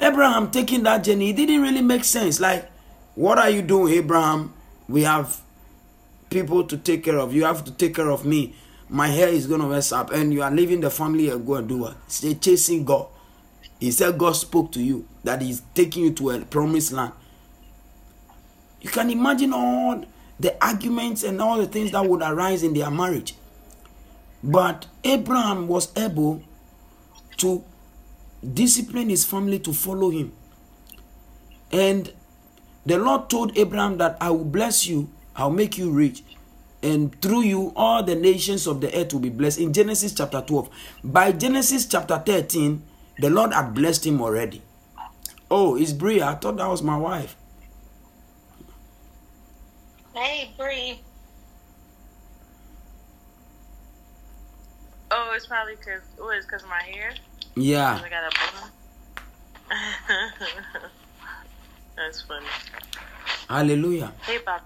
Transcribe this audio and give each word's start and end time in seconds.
Abraham 0.00 0.50
taking 0.50 0.82
that 0.84 1.04
journey, 1.04 1.30
it 1.30 1.36
didn't 1.36 1.62
really 1.62 1.82
make 1.82 2.04
sense. 2.04 2.40
Like, 2.40 2.70
what 3.14 3.38
are 3.38 3.50
you 3.50 3.62
doing, 3.62 3.94
Abraham? 3.94 4.52
We 4.88 5.02
have 5.02 5.40
people 6.30 6.64
to 6.64 6.76
take 6.76 7.04
care 7.04 7.18
of. 7.18 7.34
You 7.34 7.44
have 7.44 7.64
to 7.64 7.70
take 7.72 7.94
care 7.94 8.10
of 8.10 8.24
me. 8.24 8.54
My 8.88 9.08
hair 9.08 9.28
is 9.28 9.46
gonna 9.46 9.68
mess 9.68 9.92
up, 9.92 10.12
and 10.12 10.32
you 10.32 10.42
are 10.42 10.50
leaving 10.50 10.80
the 10.80 10.90
family 10.90 11.28
and 11.30 11.46
go 11.46 11.54
and 11.54 11.68
do 11.68 11.78
what? 11.78 11.96
Stay 12.08 12.34
chasing 12.34 12.84
God. 12.84 13.06
He 13.80 13.90
said 13.90 14.18
God 14.18 14.32
spoke 14.36 14.72
to 14.72 14.82
you 14.82 15.06
that 15.24 15.42
He's 15.42 15.62
taking 15.74 16.04
you 16.04 16.12
to 16.12 16.30
a 16.30 16.40
promised 16.40 16.92
land. 16.92 17.12
You 18.80 18.90
can 18.90 19.10
imagine 19.10 19.52
all 19.52 20.04
the 20.38 20.64
arguments 20.64 21.22
and 21.22 21.40
all 21.40 21.58
the 21.58 21.66
things 21.66 21.92
that 21.92 22.04
would 22.04 22.22
arise 22.22 22.62
in 22.62 22.74
their 22.74 22.90
marriage. 22.90 23.34
But 24.42 24.86
Abraham 25.04 25.68
was 25.68 25.96
able 25.96 26.42
to 27.38 27.64
discipline 28.42 29.08
his 29.08 29.24
family 29.24 29.58
to 29.60 29.72
follow 29.72 30.10
him. 30.10 30.32
And 31.70 32.12
the 32.84 32.98
Lord 32.98 33.30
told 33.30 33.56
Abraham 33.56 33.98
that 33.98 34.16
I 34.20 34.30
will 34.30 34.44
bless 34.44 34.86
you, 34.86 35.08
I'll 35.36 35.50
make 35.50 35.78
you 35.78 35.90
rich, 35.90 36.22
and 36.82 37.20
through 37.22 37.42
you 37.42 37.72
all 37.76 38.02
the 38.02 38.14
nations 38.14 38.66
of 38.66 38.80
the 38.80 38.94
earth 38.98 39.12
will 39.12 39.20
be 39.20 39.30
blessed. 39.30 39.60
In 39.60 39.72
Genesis 39.72 40.12
chapter 40.12 40.40
12. 40.40 40.68
By 41.04 41.32
Genesis 41.32 41.86
chapter 41.86 42.18
13, 42.18 42.82
the 43.18 43.30
Lord 43.30 43.52
had 43.52 43.74
blessed 43.74 44.06
him 44.06 44.20
already. 44.20 44.62
Oh, 45.50 45.76
it's 45.76 45.92
Bria. 45.92 46.26
I 46.26 46.34
thought 46.34 46.56
that 46.56 46.68
was 46.68 46.82
my 46.82 46.96
wife. 46.96 47.36
Hey, 50.14 50.52
Bree. 50.58 51.00
Oh, 55.10 55.32
it's 55.36 55.46
probably 55.46 55.76
because 55.76 56.00
what 56.16 56.34
oh, 56.34 56.38
is 56.38 56.44
because 56.44 56.62
of 56.62 56.68
my 56.68 56.82
hair? 56.82 57.12
Yeah. 57.54 57.98
'Cause 57.98 58.04
I 58.04 58.08
got 58.08 58.24
a 58.24 58.30
bun. 58.38 58.70
That's 61.96 62.22
funny. 62.22 62.46
Hallelujah. 63.48 64.12
Hey, 64.22 64.38
Bob. 64.44 64.62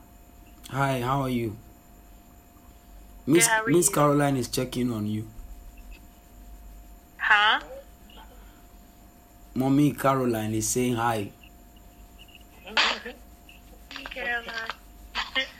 Hi, 0.70 1.00
how 1.00 1.22
are 1.22 1.28
you? 1.28 1.56
Miss 3.26 3.46
how 3.46 3.62
are 3.64 3.68
Miss 3.68 3.88
you? 3.88 3.94
Caroline 3.94 4.36
is 4.36 4.48
checking 4.48 4.92
on 4.92 5.06
you. 5.06 5.26
Huh? 7.18 7.60
Mommy 9.54 9.92
Caroline 9.92 10.54
is 10.54 10.68
saying 10.68 10.94
hi. 10.94 11.32
Caroline. 14.10 14.70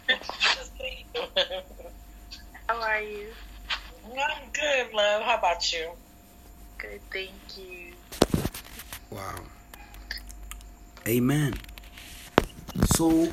How 2.69 2.81
are 2.81 3.01
you? 3.01 3.29
I'm 4.07 4.51
good, 4.53 4.93
love. 4.95 5.23
How 5.23 5.37
about 5.39 5.73
you? 5.73 5.91
Thank 7.13 7.31
you. 7.57 7.93
Wow. 9.11 9.41
Amen. 11.07 11.55
So, 12.95 13.31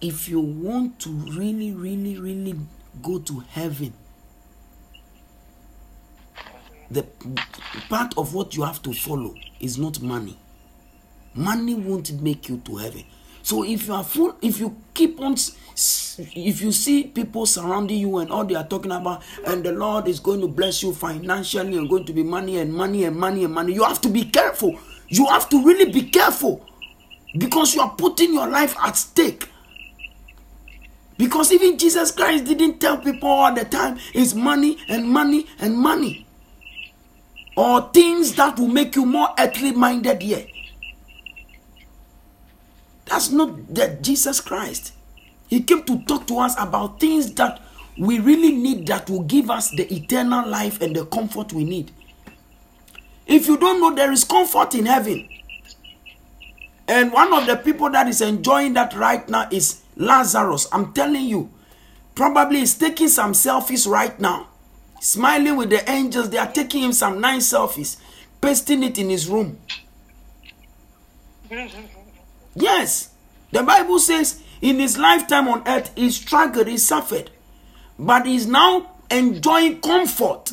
if 0.00 0.28
you 0.28 0.40
want 0.40 0.98
to 1.00 1.10
really, 1.10 1.72
really, 1.72 2.18
really 2.18 2.54
go 3.02 3.18
to 3.18 3.40
heaven, 3.50 3.92
the 6.90 7.04
part 7.88 8.16
of 8.18 8.34
what 8.34 8.54
you 8.56 8.62
have 8.62 8.82
to 8.82 8.92
follow 8.92 9.34
is 9.60 9.78
not 9.78 10.00
money. 10.02 10.36
Money 11.34 11.74
won't 11.74 12.12
make 12.20 12.48
you 12.48 12.58
to 12.58 12.76
heaven. 12.76 13.04
So 13.42 13.64
if 13.64 13.86
you 13.86 13.94
are 13.94 14.04
full, 14.04 14.36
if 14.42 14.60
you 14.60 14.76
keep 14.94 15.18
on, 15.20 15.36
if 15.74 16.60
you 16.60 16.72
see 16.72 17.04
people 17.04 17.46
surrounding 17.46 17.98
you 17.98 18.18
and 18.18 18.30
all 18.30 18.44
they 18.44 18.54
are 18.54 18.66
talking 18.66 18.92
about, 18.92 19.22
and 19.46 19.64
the 19.64 19.72
Lord 19.72 20.08
is 20.08 20.20
going 20.20 20.40
to 20.40 20.48
bless 20.48 20.82
you 20.82 20.92
financially 20.92 21.76
and 21.76 21.88
going 21.88 22.04
to 22.04 22.12
be 22.12 22.22
money 22.22 22.58
and 22.58 22.72
money 22.72 23.04
and 23.04 23.16
money 23.16 23.44
and 23.44 23.54
money, 23.54 23.72
you 23.72 23.84
have 23.84 24.00
to 24.02 24.08
be 24.08 24.24
careful. 24.24 24.78
You 25.08 25.26
have 25.26 25.48
to 25.50 25.62
really 25.64 25.90
be 25.90 26.02
careful 26.02 26.66
because 27.36 27.74
you 27.74 27.80
are 27.80 27.90
putting 27.90 28.34
your 28.34 28.48
life 28.48 28.74
at 28.82 28.96
stake. 28.96 29.48
Because 31.18 31.52
even 31.52 31.78
Jesus 31.78 32.10
Christ 32.10 32.44
didn't 32.44 32.80
tell 32.80 32.98
people 32.98 33.28
all 33.28 33.54
the 33.54 33.64
time 33.64 33.98
it's 34.14 34.34
money 34.34 34.78
and 34.88 35.08
money 35.08 35.46
and 35.60 35.76
money 35.76 36.26
or 37.56 37.90
things 37.92 38.34
that 38.34 38.58
will 38.58 38.68
make 38.68 38.96
you 38.96 39.04
more 39.04 39.28
earthly 39.38 39.72
minded 39.72 40.22
here. 40.22 40.46
That's 43.04 43.30
not 43.30 43.74
the 43.74 43.98
Jesus 44.00 44.40
Christ. 44.40 44.92
He 45.52 45.60
came 45.60 45.82
to 45.82 46.02
talk 46.04 46.26
to 46.28 46.38
us 46.38 46.54
about 46.58 46.98
things 46.98 47.34
that 47.34 47.60
we 47.98 48.18
really 48.20 48.52
need 48.52 48.86
that 48.86 49.10
will 49.10 49.24
give 49.24 49.50
us 49.50 49.68
the 49.68 49.82
eternal 49.94 50.48
life 50.48 50.80
and 50.80 50.96
the 50.96 51.04
comfort 51.04 51.52
we 51.52 51.64
need. 51.64 51.90
If 53.26 53.48
you 53.48 53.58
don't 53.58 53.78
know, 53.78 53.94
there 53.94 54.10
is 54.10 54.24
comfort 54.24 54.74
in 54.74 54.86
heaven. 54.86 55.28
And 56.88 57.12
one 57.12 57.34
of 57.34 57.46
the 57.46 57.56
people 57.56 57.90
that 57.90 58.08
is 58.08 58.22
enjoying 58.22 58.72
that 58.72 58.94
right 58.94 59.28
now 59.28 59.46
is 59.52 59.82
Lazarus. 59.94 60.68
I'm 60.72 60.94
telling 60.94 61.26
you, 61.26 61.50
probably 62.14 62.60
he's 62.60 62.72
taking 62.74 63.08
some 63.08 63.32
selfies 63.34 63.86
right 63.86 64.18
now, 64.18 64.48
smiling 65.02 65.58
with 65.58 65.68
the 65.68 65.86
angels. 65.90 66.30
They 66.30 66.38
are 66.38 66.50
taking 66.50 66.84
him 66.84 66.92
some 66.94 67.20
nice 67.20 67.52
selfies, 67.52 67.98
pasting 68.40 68.82
it 68.84 68.96
in 68.96 69.10
his 69.10 69.28
room. 69.28 69.58
Yes, 72.54 73.10
the 73.50 73.62
Bible 73.62 73.98
says 73.98 74.41
in 74.62 74.78
his 74.78 74.96
lifetime 74.96 75.48
on 75.48 75.62
earth, 75.66 75.90
he 75.96 76.10
struggled, 76.10 76.68
he 76.68 76.78
suffered, 76.78 77.30
but 77.98 78.24
he's 78.26 78.46
now 78.46 78.92
enjoying 79.10 79.80
comfort. 79.80 80.50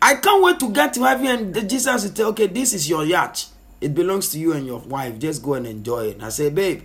I 0.00 0.14
can't 0.14 0.42
wait 0.42 0.58
to 0.60 0.70
get 0.72 0.94
to 0.94 1.02
heaven 1.02 1.26
and 1.26 1.68
Jesus 1.68 2.04
will 2.04 2.12
tell, 2.12 2.28
okay, 2.30 2.46
this 2.46 2.72
is 2.72 2.88
your 2.88 3.04
yacht. 3.04 3.46
It 3.80 3.94
belongs 3.94 4.30
to 4.30 4.38
you 4.38 4.52
and 4.52 4.66
your 4.66 4.78
wife. 4.78 5.18
Just 5.18 5.42
go 5.42 5.54
and 5.54 5.66
enjoy 5.66 6.08
it. 6.08 6.22
I 6.22 6.30
say, 6.30 6.48
babe, 6.50 6.82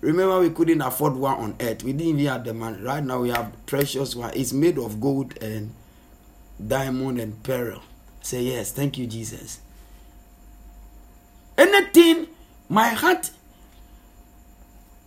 remember 0.00 0.38
we 0.38 0.50
couldn't 0.50 0.80
afford 0.80 1.14
one 1.14 1.38
on 1.38 1.56
earth. 1.60 1.82
We 1.82 1.92
didn't 1.92 2.18
even 2.18 2.26
have 2.26 2.44
the 2.44 2.54
money. 2.54 2.80
Right 2.80 3.02
now 3.02 3.20
we 3.20 3.30
have 3.30 3.52
precious 3.66 4.14
one. 4.14 4.32
It's 4.34 4.52
made 4.52 4.78
of 4.78 5.00
gold 5.00 5.42
and 5.42 5.72
diamond 6.64 7.18
and 7.20 7.42
pearl. 7.42 7.82
Say, 8.20 8.42
yes, 8.42 8.72
thank 8.72 8.98
you, 8.98 9.06
Jesus. 9.06 9.60
Anything, 11.58 12.28
my 12.68 12.88
heart, 12.88 13.30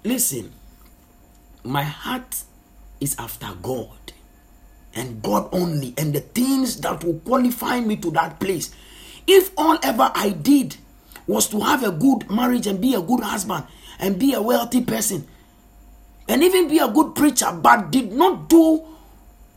listen, 0.04 0.52
my 1.64 1.84
heart 1.84 2.44
is 3.00 3.16
after 3.18 3.48
God 3.62 4.14
and 4.94 5.22
God 5.22 5.50
only, 5.52 5.94
and 5.98 6.14
the 6.14 6.22
things 6.22 6.80
that 6.82 7.04
will 7.04 7.20
qualify 7.20 7.80
me 7.82 7.98
to 7.98 8.12
that 8.12 8.40
place. 8.40 8.74
If 9.28 9.52
all 9.58 9.78
ever 9.84 10.12
I 10.14 10.30
did 10.30 10.78
was 11.28 11.48
to 11.50 11.60
have 11.60 11.84
a 11.84 11.92
good 11.92 12.30
marriage 12.30 12.68
and 12.68 12.80
be 12.80 12.94
a 12.94 13.02
good 13.02 13.22
husband 13.22 13.66
and 14.00 14.20
be 14.20 14.34
a 14.34 14.42
wealthy 14.42 14.82
person 14.82 15.28
and 16.28 16.44
even 16.44 16.68
be 16.68 16.80
a 16.80 16.88
good 16.88 17.16
preacher, 17.16 17.52
but 17.52 17.92
did 17.92 18.12
not 18.12 18.48
do 18.48 18.86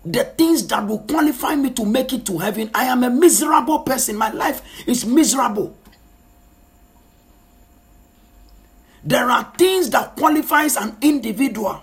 the 0.05 0.25
things 0.25 0.67
that 0.69 0.87
will 0.87 1.01
qualify 1.01 1.55
me 1.55 1.71
to 1.71 1.85
make 1.85 2.13
it 2.13 2.25
to 2.27 2.39
heaven, 2.39 2.71
I 2.75 2.85
am 2.85 3.05
a 3.05 3.11
miserable 3.11 3.81
person. 3.81 4.17
My 4.17 4.31
life 4.31 4.63
is 4.87 5.05
miserable. 5.05 5.77
There 9.09 9.31
are 9.31 9.51
things 9.57 9.89
that 9.91 10.17
qualifies 10.17 10.77
an 10.77 10.95
individual 11.01 11.81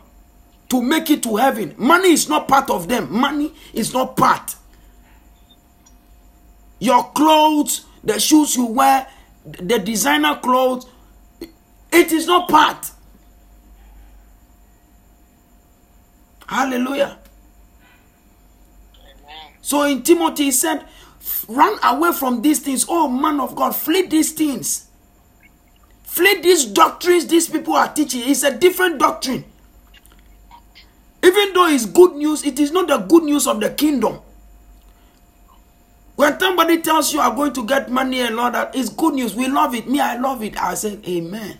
to 0.69 0.80
make 0.80 1.09
it 1.09 1.24
to 1.24 1.38
heaven. 1.38 1.74
Money 1.75 2.12
is 2.12 2.30
not 2.30 2.47
part 2.47 2.69
of 2.69 2.88
them. 2.88 3.12
Money 3.12 3.52
is 3.74 3.91
not 3.96 4.16
part. 4.16 4.56
Your 6.78 7.03
clothes, 7.14 7.85
the 8.03 8.19
shoes 8.19 8.56
you 8.56 8.68
wear, 8.68 9.08
the 9.44 9.80
designer 9.80 10.35
clothes, 10.35 10.85
it 11.91 12.12
is 12.12 12.28
not 12.28 12.47
part. 12.47 12.91
Hallelujah. 16.47 17.18
So 19.64 19.81
in 19.81 20.03
Timothy, 20.03 20.44
he 20.44 20.52
said, 20.52 20.85
Run 21.47 21.80
away 21.84 22.12
from 22.12 22.44
these 22.44 22.59
things. 22.59 22.85
Oh, 22.88 23.08
man 23.08 23.40
of 23.40 23.55
God, 23.55 23.76
flee 23.76 24.05
these 24.05 24.34
things. 24.34 24.84
Flee 26.16 26.40
these 26.40 26.64
doctrines 26.64 27.28
these 27.28 27.50
people 27.50 27.73
are 27.73 27.94
teaching. 27.94 28.22
It's 28.23 28.44
a 28.44 28.58
different 28.58 29.00
doctrine. 29.00 29.44
Even 31.22 31.52
though 31.52 31.67
it's 31.67 31.85
good 31.85 32.16
news, 32.16 32.46
it 32.46 32.58
is 32.58 32.72
not 32.72 32.88
the 32.88 33.00
good 33.00 33.23
news 33.23 33.46
of 33.47 33.59
the 33.59 33.70
kingdom. 33.72 34.22
When 36.16 36.40
somebody 36.40 36.82
tells 36.82 37.12
you 37.12 37.20
are 37.20 37.35
going 37.35 37.52
to 37.52 37.66
get 37.67 37.91
money 37.91 38.22
and 38.22 38.40
all 38.40 38.50
that, 38.50 38.73
it's 38.78 38.88
good 38.88 39.16
news. 39.16 39.35
We 39.35 39.50
love 39.50 39.76
it. 39.76 39.90
Me, 39.90 40.00
I 40.00 40.16
love 40.16 40.41
it. 40.41 40.58
I 40.58 40.76
say, 40.76 40.97
Amen. 41.06 41.58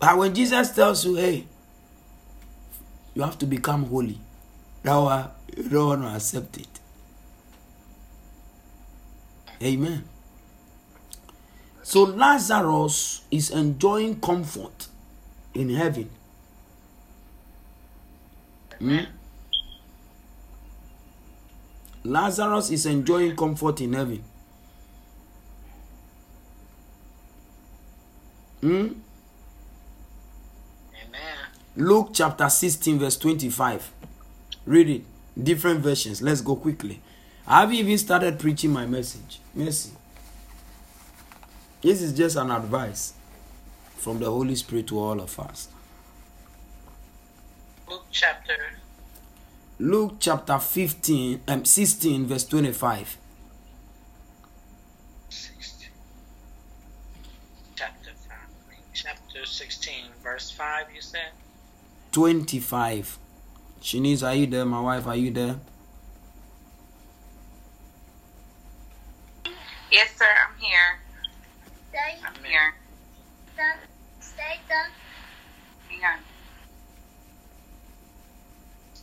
But 0.00 0.18
when 0.18 0.34
Jesus 0.34 0.72
tells 0.72 1.04
you, 1.04 1.14
hey, 1.14 1.46
you 3.14 3.22
have 3.22 3.38
to 3.38 3.46
become 3.46 3.84
holy, 3.84 4.18
now 4.82 5.30
you 5.56 5.62
don't 5.68 5.86
want 5.86 6.02
to 6.02 6.08
accept 6.08 6.58
it. 6.58 6.80
Amen. 9.62 10.08
So 11.86 12.02
Lazarus 12.02 13.20
is 13.30 13.50
enjoying 13.50 14.20
comfort 14.20 14.88
in 15.54 15.70
heaven. 15.70 16.10
Hmm? 18.80 19.04
Lazarus 22.02 22.70
is 22.72 22.86
enjoying 22.86 23.36
comfort 23.36 23.80
in 23.82 23.92
heaven. 23.92 24.24
Hmm? 28.60 28.88
Luke 31.76 32.10
chapter 32.12 32.48
16, 32.48 32.98
verse 32.98 33.16
25. 33.16 33.92
Read 34.66 34.90
it. 34.90 35.02
Different 35.40 35.78
versions. 35.82 36.20
Let's 36.20 36.40
go 36.40 36.56
quickly. 36.56 37.00
I 37.46 37.60
haven't 37.60 37.76
even 37.76 37.96
started 37.96 38.40
preaching 38.40 38.72
my 38.72 38.86
message. 38.86 39.38
Mercy. 39.54 39.95
This 41.86 42.02
is 42.02 42.12
just 42.14 42.34
an 42.36 42.50
advice 42.50 43.12
from 43.98 44.18
the 44.18 44.26
Holy 44.28 44.56
Spirit 44.56 44.88
to 44.88 44.98
all 44.98 45.20
of 45.20 45.38
us. 45.38 45.68
Luke 47.88 48.06
chapter 48.10 48.56
Luke 49.78 50.16
chapter 50.18 50.58
15, 50.58 51.42
um, 51.46 51.64
16, 51.64 52.26
verse 52.26 52.44
25. 52.44 53.16
16. 55.30 55.90
Chapter 57.76 58.10
5. 58.10 58.36
Chapter 58.92 59.46
16, 59.46 59.94
verse 60.24 60.50
5, 60.50 60.86
you 60.92 61.00
said? 61.00 61.30
25. 62.10 63.16
Shanice, 63.80 64.26
are 64.26 64.34
you 64.34 64.48
there? 64.48 64.64
My 64.64 64.80
wife, 64.80 65.06
are 65.06 65.14
you 65.14 65.30
there? 65.30 65.60
Yes, 69.92 70.16
sir. 70.16 70.24
I'm 70.24 70.58
here. 70.58 70.98
Stay 71.96 72.20
I'm 72.20 72.34
I'm 72.36 72.44
here. 72.44 72.74
done. 73.56 73.78
Stay 74.20 74.60
done. 74.68 74.90
Here. 75.88 76.18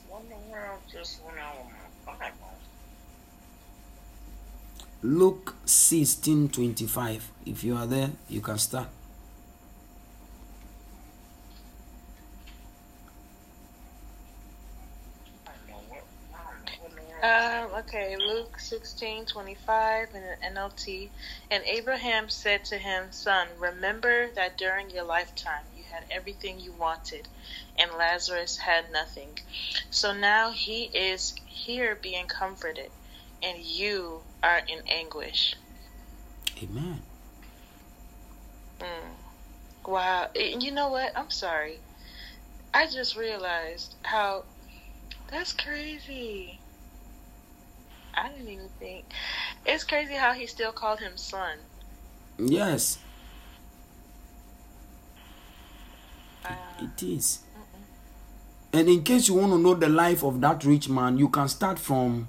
What 0.08 0.13
in 0.13 0.13
the 0.13 0.13
world 0.13 0.13
just 0.13 0.13
went 0.13 0.13
on 0.13 0.13
with 0.13 0.13
my 0.13 0.13
Bible? 0.13 0.13
Luke 5.04 5.56
16, 5.66 6.50
25. 6.50 7.32
If 7.46 7.64
you 7.64 7.76
are 7.76 7.86
there, 7.88 8.12
you 8.30 8.42
can 8.42 8.58
start. 8.58 8.90
Um, 17.24 17.72
okay, 17.80 18.18
Luke 18.18 18.60
sixteen 18.60 19.26
twenty 19.26 19.56
five 19.56 20.10
in 20.14 20.22
the 20.22 20.38
NLT. 20.46 21.12
And 21.52 21.64
Abraham 21.66 22.30
said 22.30 22.66
to 22.66 22.78
him, 22.78 23.12
Son, 23.12 23.48
remember 23.60 24.30
that 24.36 24.58
during 24.58 24.90
your 24.90 25.06
lifetime 25.06 25.64
had 25.94 26.04
everything 26.10 26.60
you 26.60 26.72
wanted, 26.74 27.28
and 27.78 27.92
Lazarus 27.98 28.58
had 28.58 28.92
nothing. 28.92 29.38
So 29.92 30.12
now 30.14 30.52
he 30.52 30.86
is 30.86 31.36
here 31.46 31.96
being 32.02 32.26
comforted, 32.26 32.90
and 33.44 33.60
you 33.60 34.22
are 34.42 34.62
in 34.68 34.80
anguish. 34.88 35.56
Amen. 36.62 37.02
Mm. 38.80 39.88
Wow. 39.88 40.30
You 40.36 40.72
know 40.72 40.90
what? 40.90 41.16
I'm 41.16 41.30
sorry. 41.30 41.80
I 42.74 42.88
just 42.88 43.16
realized 43.16 43.94
how 44.02 44.46
that's 45.30 45.54
crazy. 45.54 46.60
I 48.16 48.30
didn't 48.30 48.50
even 48.50 48.70
think. 48.80 49.06
It's 49.66 49.84
crazy 49.84 50.14
how 50.14 50.34
he 50.34 50.48
still 50.48 50.72
called 50.72 51.00
him 51.00 51.18
son. 51.18 51.58
Yes, 52.40 52.98
Uh, 52.98 53.00
it 56.80 57.04
is. 57.04 57.40
And 58.72 58.90
in 58.90 59.04
case 59.04 59.28
you 59.28 59.36
want 59.36 59.52
to 59.52 59.60
know 59.60 59.76
the 59.76 59.90
life 59.90 60.24
of 60.24 60.42
that 60.42 60.64
rich 60.66 60.90
man, 60.90 61.18
you 61.18 61.30
can 61.30 61.48
start 61.48 61.78
from 61.78 62.28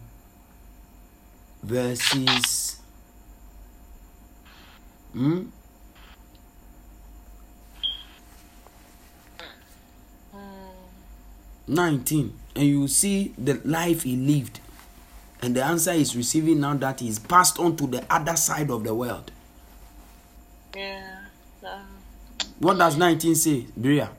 verses 1.62 2.81
hmm, 5.14 5.44
mm, 10.34 10.38
19 11.67 12.38
and 12.56 12.64
you 12.67 12.88
see 12.88 13.34
the 13.38 13.55
life 13.64 14.02
he 14.02 14.17
lived. 14.17 14.60
And 15.40 15.56
the 15.56 15.64
answer 15.64 15.93
is 15.93 16.14
receiving 16.17 16.60
now 16.60 16.75
that 16.75 17.00
he's 17.00 17.19
passed 17.19 17.58
on 17.58 17.76
to 17.76 17.87
the 17.87 18.05
other 18.12 18.37
side 18.37 18.70
of 18.70 18.84
the 18.84 18.94
world. 18.94 19.31
yeah. 20.76 21.20
Um, 21.62 21.94
What 22.58 22.78
does 22.78 22.96
19 22.96 23.34
say, 23.34 23.66
Bria? 23.76 24.10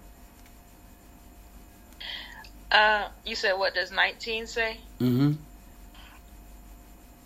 uh, 2.76 3.08
you 3.26 3.36
said 3.36 3.54
what 3.54 3.74
does 3.74 3.92
19 3.92 4.48
say? 4.48 4.78
Mm-hmm. 5.00 5.34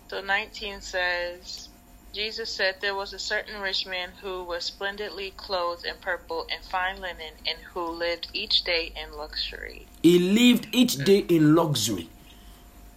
So 0.08 0.20
19 0.20 0.80
says, 0.80 1.68
Jesus 2.12 2.50
said 2.50 2.76
there 2.80 2.94
was 2.94 3.12
a 3.12 3.18
certain 3.18 3.60
rich 3.60 3.86
man 3.86 4.10
who 4.20 4.44
was 4.44 4.64
splendidly 4.64 5.32
clothed 5.36 5.84
in 5.84 5.94
purple 6.00 6.46
and 6.52 6.64
fine 6.64 7.00
linen, 7.00 7.34
and 7.46 7.58
who 7.72 7.86
lived 7.86 8.28
each 8.32 8.64
day 8.64 8.92
in 9.00 9.16
luxury. 9.16 9.86
He 10.02 10.18
lived 10.18 10.68
each 10.72 10.96
day 10.96 11.18
in 11.18 11.54
luxury. 11.54 12.08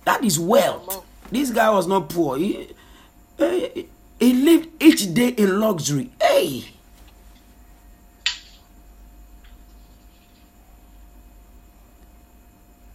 That 0.05 0.23
is 0.23 0.39
wealth. 0.39 1.05
This 1.31 1.51
guy 1.51 1.69
was 1.69 1.87
not 1.87 2.09
poor. 2.09 2.37
He, 2.37 2.69
eh, 3.39 3.83
he 4.19 4.33
lived 4.33 4.69
each 4.81 5.13
day 5.13 5.29
in 5.29 5.59
luxury. 5.59 6.09
Hey! 6.21 6.65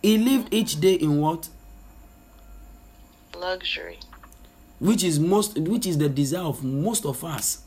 He 0.09 0.17
lived 0.17 0.55
each 0.55 0.81
day 0.81 0.95
in 0.95 1.21
what? 1.21 1.51
Luxury. 3.37 3.99
Which 4.81 5.05
is 5.05 5.21
most 5.21 5.59
which 5.59 5.85
is 5.85 5.99
the 5.99 6.09
desire 6.09 6.45
of 6.45 6.65
most 6.65 7.05
of 7.05 7.23
us. 7.23 7.59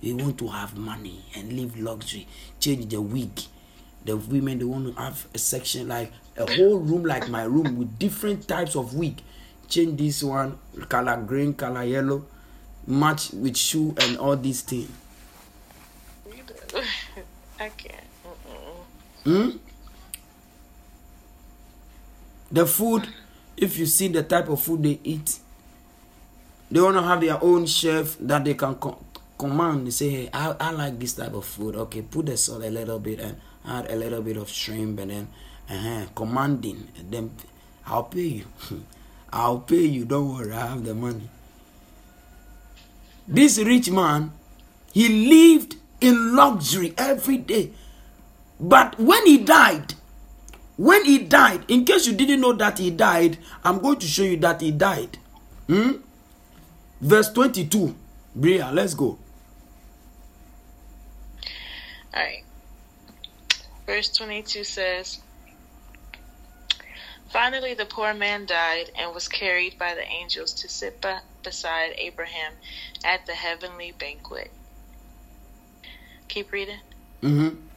We 0.00 0.14
want 0.14 0.38
to 0.38 0.48
have 0.48 0.78
money 0.78 1.26
and 1.36 1.52
live 1.52 1.78
luxury. 1.78 2.26
Change 2.60 2.88
the 2.88 3.02
wig. 3.02 3.40
The 4.06 4.16
women 4.16 4.58
they 4.58 4.64
want 4.64 4.96
to 4.96 5.02
have 5.02 5.26
a 5.34 5.38
section 5.38 5.88
like 5.88 6.12
a 6.38 6.50
whole 6.50 6.78
room 6.78 7.04
like 7.04 7.28
my 7.28 7.42
room 7.42 7.76
with 7.76 7.98
different 7.98 8.48
types 8.48 8.74
of 8.74 8.94
wig. 8.94 9.20
Change 9.68 9.98
this 10.00 10.22
one, 10.22 10.58
color 10.88 11.22
green, 11.26 11.52
color 11.52 11.84
yellow, 11.84 12.24
match 12.86 13.32
with 13.34 13.54
shoe 13.58 13.94
and 14.00 14.16
all 14.16 14.34
these 14.34 14.62
things. 14.62 14.90
I 17.60 17.68
can't. 17.68 18.06
Mm-mm. 19.26 19.52
Hmm? 19.52 19.58
The 22.50 22.66
food, 22.66 23.08
if 23.56 23.78
you 23.78 23.86
see 23.86 24.08
the 24.08 24.22
type 24.22 24.48
of 24.48 24.60
food 24.60 24.82
they 24.82 24.98
eat, 25.04 25.38
they 26.70 26.80
want 26.80 26.96
to 26.96 27.02
have 27.02 27.20
their 27.20 27.42
own 27.42 27.66
chef 27.66 28.16
that 28.20 28.44
they 28.44 28.54
can 28.54 28.74
co- 28.76 28.98
command. 29.38 29.86
They 29.86 29.90
say, 29.90 30.10
hey, 30.10 30.30
I, 30.32 30.54
I 30.58 30.70
like 30.70 30.98
this 30.98 31.14
type 31.14 31.34
of 31.34 31.44
food. 31.44 31.76
Okay, 31.76 32.02
put 32.02 32.26
the 32.26 32.36
salt 32.36 32.64
a 32.64 32.70
little 32.70 32.98
bit 32.98 33.20
and 33.20 33.40
add 33.66 33.90
a 33.90 33.96
little 33.96 34.22
bit 34.22 34.36
of 34.36 34.48
shrimp 34.48 35.00
and 35.00 35.10
then 35.10 35.28
uh 35.70 36.06
commanding. 36.14 36.88
And 36.98 37.10
then 37.10 37.30
I'll 37.86 38.04
pay 38.04 38.20
you. 38.42 38.44
I'll 39.32 39.60
pay 39.60 39.84
you. 39.84 40.04
Don't 40.04 40.34
worry, 40.34 40.52
I 40.52 40.66
have 40.66 40.84
the 40.84 40.94
money. 40.94 41.28
This 43.26 43.58
rich 43.58 43.90
man, 43.90 44.32
he 44.92 45.28
lived 45.28 45.76
in 46.00 46.34
luxury 46.34 46.94
every 46.96 47.36
day. 47.36 47.70
But 48.58 48.98
when 48.98 49.26
he 49.26 49.38
died, 49.38 49.94
when 50.78 51.04
he 51.04 51.18
died, 51.18 51.64
in 51.66 51.84
case 51.84 52.06
you 52.06 52.14
didn't 52.14 52.40
know 52.40 52.52
that 52.52 52.78
he 52.78 52.90
died, 52.92 53.36
I'm 53.64 53.80
going 53.80 53.98
to 53.98 54.06
show 54.06 54.22
you 54.22 54.36
that 54.38 54.60
he 54.60 54.70
died. 54.70 55.18
Hmm? 55.66 55.94
Verse 57.00 57.32
22. 57.32 57.96
Bria, 58.34 58.70
let's 58.72 58.94
go. 58.94 59.18
All 62.14 62.22
right. 62.22 62.44
Verse 63.86 64.08
22 64.16 64.62
says, 64.62 65.20
Finally, 67.30 67.74
the 67.74 67.84
poor 67.84 68.14
man 68.14 68.46
died 68.46 68.90
and 68.96 69.12
was 69.12 69.26
carried 69.26 69.78
by 69.78 69.94
the 69.94 70.06
angels 70.06 70.52
to 70.54 70.68
sit 70.68 71.02
be- 71.02 71.08
beside 71.42 71.94
Abraham 71.98 72.52
at 73.04 73.26
the 73.26 73.34
heavenly 73.34 73.92
banquet. 73.98 74.52
Keep 76.28 76.52
reading. 76.52 76.78
Mm-hmm. 77.20 77.48
The 77.48 77.67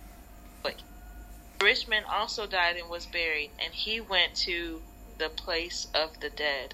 rich 1.61 1.87
man 1.87 2.03
also 2.09 2.47
died 2.47 2.77
and 2.77 2.89
was 2.89 3.05
buried, 3.05 3.51
and 3.63 3.73
he 3.73 4.01
went 4.01 4.35
to 4.35 4.81
the 5.17 5.29
place 5.29 5.87
of 5.93 6.19
the 6.19 6.29
dead. 6.29 6.73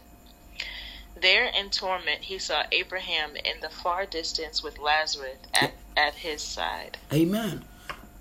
There 1.20 1.46
in 1.46 1.70
torment, 1.70 2.22
he 2.22 2.38
saw 2.40 2.64
Abraham 2.72 3.36
in 3.36 3.60
the 3.62 3.70
far 3.70 4.06
distance 4.06 4.62
with 4.62 4.78
Lazarus 4.78 5.38
at, 5.54 5.74
at 5.96 6.14
his 6.16 6.42
side. 6.42 6.98
Amen. 7.12 7.66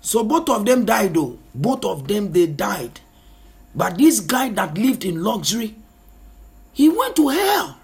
So 0.01 0.23
both 0.23 0.49
of 0.49 0.65
them 0.65 0.85
died 0.85 1.13
though. 1.13 1.37
Both 1.53 1.85
of 1.85 2.07
them 2.07 2.31
they 2.31 2.47
died. 2.47 3.01
But 3.75 3.97
this 3.97 4.19
guy 4.19 4.49
that 4.49 4.77
lived 4.77 5.05
in 5.05 5.23
luxury, 5.23 5.75
he 6.73 6.89
went 6.89 7.15
to 7.17 7.29
hell. 7.29 7.77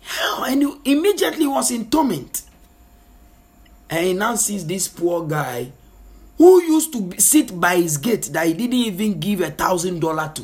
Hell, 0.00 0.44
and 0.44 0.62
he 0.62 0.92
immediately 0.92 1.46
was 1.46 1.70
in 1.70 1.88
torment. 1.88 2.42
And 3.88 4.06
he 4.06 4.12
now 4.14 4.34
sees 4.34 4.66
this 4.66 4.88
poor 4.88 5.24
guy 5.26 5.70
who 6.38 6.62
used 6.62 6.92
to 6.92 7.20
sit 7.20 7.58
by 7.60 7.76
his 7.76 7.98
gate 7.98 8.30
that 8.32 8.46
he 8.46 8.54
didn't 8.54 8.74
even 8.74 9.20
give 9.20 9.40
a 9.40 9.50
thousand 9.50 10.00
dollar 10.00 10.30
to. 10.34 10.42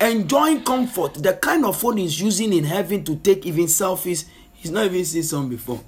enjoying 0.00 0.62
comfort. 0.64 1.14
The 1.14 1.34
kind 1.34 1.64
of 1.64 1.76
phone 1.78 1.98
he's 1.98 2.20
using 2.20 2.52
in 2.52 2.64
heaven 2.64 3.04
to 3.04 3.16
take 3.16 3.44
even 3.46 3.66
selfies, 3.66 4.24
he's 4.54 4.70
not 4.70 4.86
even 4.86 5.04
seen 5.04 5.22
some 5.22 5.48
before. 5.48 5.80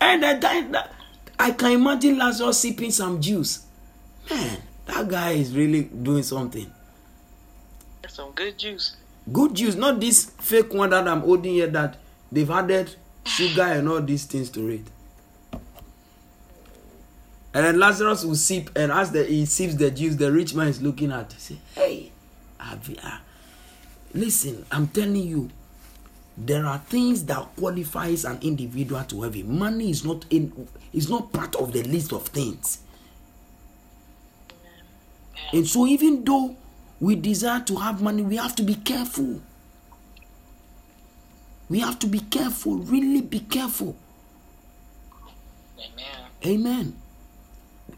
and 0.00 0.22
that, 0.22 0.40
that, 0.40 0.72
that, 0.72 0.92
I 1.38 1.52
can 1.52 1.72
imagine 1.72 2.18
Lazarus 2.18 2.60
sipping 2.60 2.90
some 2.90 3.20
juice. 3.20 3.64
Man, 4.30 4.58
that 4.86 5.08
guy 5.08 5.32
is 5.32 5.54
really 5.54 5.82
doing 5.84 6.22
something. 6.22 6.70
That's 8.02 8.14
some 8.14 8.32
good 8.32 8.58
juice. 8.58 8.96
Good 9.32 9.54
juice, 9.54 9.74
not 9.74 10.00
this 10.00 10.26
fake 10.40 10.72
one 10.74 10.90
that 10.90 11.06
I'm 11.08 11.20
holding 11.20 11.54
here 11.54 11.66
that 11.68 11.96
they've 12.30 12.50
added 12.50 12.94
sugar 13.24 13.62
and 13.62 13.88
all 13.88 14.02
these 14.02 14.24
things 14.24 14.50
to 14.50 14.68
it. 14.68 14.82
And 17.54 17.64
then 17.64 17.78
Lazarus 17.78 18.24
will 18.24 18.34
sip, 18.34 18.70
and 18.76 18.90
as 18.90 19.12
the, 19.12 19.24
he 19.24 19.46
sips 19.46 19.76
the 19.76 19.88
juice, 19.88 20.16
the 20.16 20.30
rich 20.32 20.54
man 20.56 20.66
is 20.66 20.82
looking 20.82 21.12
at. 21.12 21.32
He 21.32 21.38
say, 21.38 21.56
"Hey, 21.76 22.12
Avi, 22.58 22.98
ah, 23.04 23.20
listen, 24.12 24.66
I'm 24.72 24.88
telling 24.88 25.14
you, 25.14 25.50
there 26.36 26.66
are 26.66 26.78
things 26.78 27.24
that 27.26 27.46
qualifies 27.56 28.24
an 28.24 28.40
individual 28.42 29.04
to 29.04 29.22
heaven. 29.22 29.56
Money 29.56 29.90
is 29.90 30.04
not 30.04 30.24
in, 30.30 30.66
is 30.92 31.08
not 31.08 31.32
part 31.32 31.54
of 31.54 31.72
the 31.72 31.84
list 31.84 32.12
of 32.12 32.26
things. 32.26 32.78
And 35.52 35.64
so, 35.64 35.86
even 35.86 36.24
though 36.24 36.56
we 36.98 37.14
desire 37.14 37.60
to 37.60 37.76
have 37.76 38.02
money, 38.02 38.22
we 38.22 38.34
have 38.34 38.56
to 38.56 38.64
be 38.64 38.74
careful. 38.74 39.40
We 41.68 41.78
have 41.78 42.00
to 42.00 42.08
be 42.08 42.18
careful, 42.18 42.78
really 42.78 43.20
be 43.20 43.38
careful. 43.40 43.94
Amen. 45.78 46.16
Amen. 46.44 46.96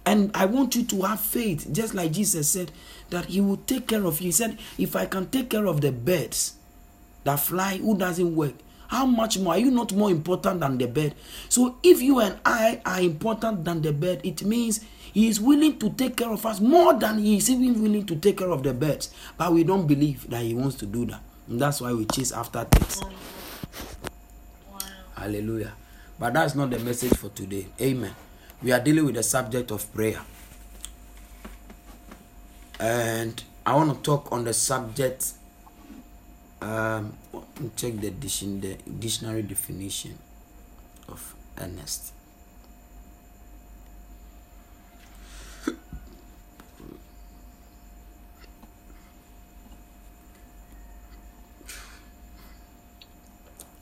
And 0.07 0.31
I 0.35 0.47
want 0.47 0.77
you 0.77 0.85
to 0.85 1.03
have 1.03 1.21
faith, 1.21 1.67
just 1.73 1.93
like 1.93 2.13
Jesus 2.13 2.49
said, 2.49 2.71
that 3.11 3.25
He 3.27 3.41
will 3.41 3.57
take 3.59 3.89
care 3.89 4.07
of 4.07 4.21
you. 4.21 4.27
He 4.27 4.33
said, 4.33 4.57
If 4.79 4.95
I 4.95 5.05
can 5.07 5.27
take 5.29 5.51
care 5.51 5.67
of 5.67 5.81
the 5.81 5.91
birds 5.91 6.55
that 7.25 7.41
fly, 7.41 7.79
who 7.79 7.99
doesn't 7.99 8.35
work, 8.37 8.55
how 8.87 9.05
much 9.05 9.37
more 9.37 9.55
are 9.55 9.59
you 9.59 9.73
not 9.73 9.93
more 9.93 10.11
important 10.11 10.61
than 10.61 10.79
the 10.79 10.87
bird? 10.87 11.15
So, 11.49 11.79
if 11.83 12.01
you 12.01 12.21
and 12.21 12.39
I 12.47 12.81
are 12.87 13.01
important 13.01 13.65
than 13.65 13.83
the 13.83 13.93
bird, 13.93 14.21
it 14.23 14.45
means 14.45 14.81
He 15.13 15.27
is 15.27 15.41
willing 15.41 15.77
to 15.81 15.91
take 15.91 16.17
care 16.17 16.31
of 16.31 16.47
us 16.47 16.61
more 16.61 16.95
than 16.95 17.19
He 17.19 17.39
is 17.39 17.51
even 17.51 17.83
willing 17.83 18.07
to 18.07 18.15
take 18.15 18.39
care 18.39 18.51
of 18.51 18.63
the 18.63 18.73
birds. 18.73 19.13
But 19.37 19.53
we 19.53 19.65
don't 19.65 19.89
believe 19.89 20.31
that 20.31 20.43
He 20.43 20.55
wants 20.55 20.77
to 20.77 20.87
do 20.87 21.05
that. 21.07 21.21
And 21.49 21.61
that's 21.61 21.81
why 21.81 21.93
we 21.93 22.05
chase 22.07 22.31
after 22.31 22.63
things. 22.63 23.03
Wow. 23.03 24.79
Hallelujah. 25.17 25.73
But 26.19 26.35
that's 26.35 26.55
not 26.55 26.71
the 26.71 26.79
message 26.79 27.15
for 27.17 27.29
today. 27.31 27.67
Amen. 27.81 28.15
We 28.63 28.73
are 28.73 28.81
dealing 28.81 29.05
with 29.05 29.15
the 29.17 29.23
subject 29.23 29.71
of 29.71 29.93
prayer. 29.95 30.21
And 32.81 33.43
I 33.65 33.75
want 33.75 33.95
to 33.95 34.03
talk 34.03 34.33
on 34.33 34.45
the 34.45 34.55
subject. 34.55 35.33
Um, 36.63 37.17
check 37.77 37.95
the, 38.01 38.11
diction, 38.11 38.61
the 38.61 38.77
dictionary 38.99 39.43
definition 39.43 40.19
of 41.09 41.35
earnest. 41.59 42.13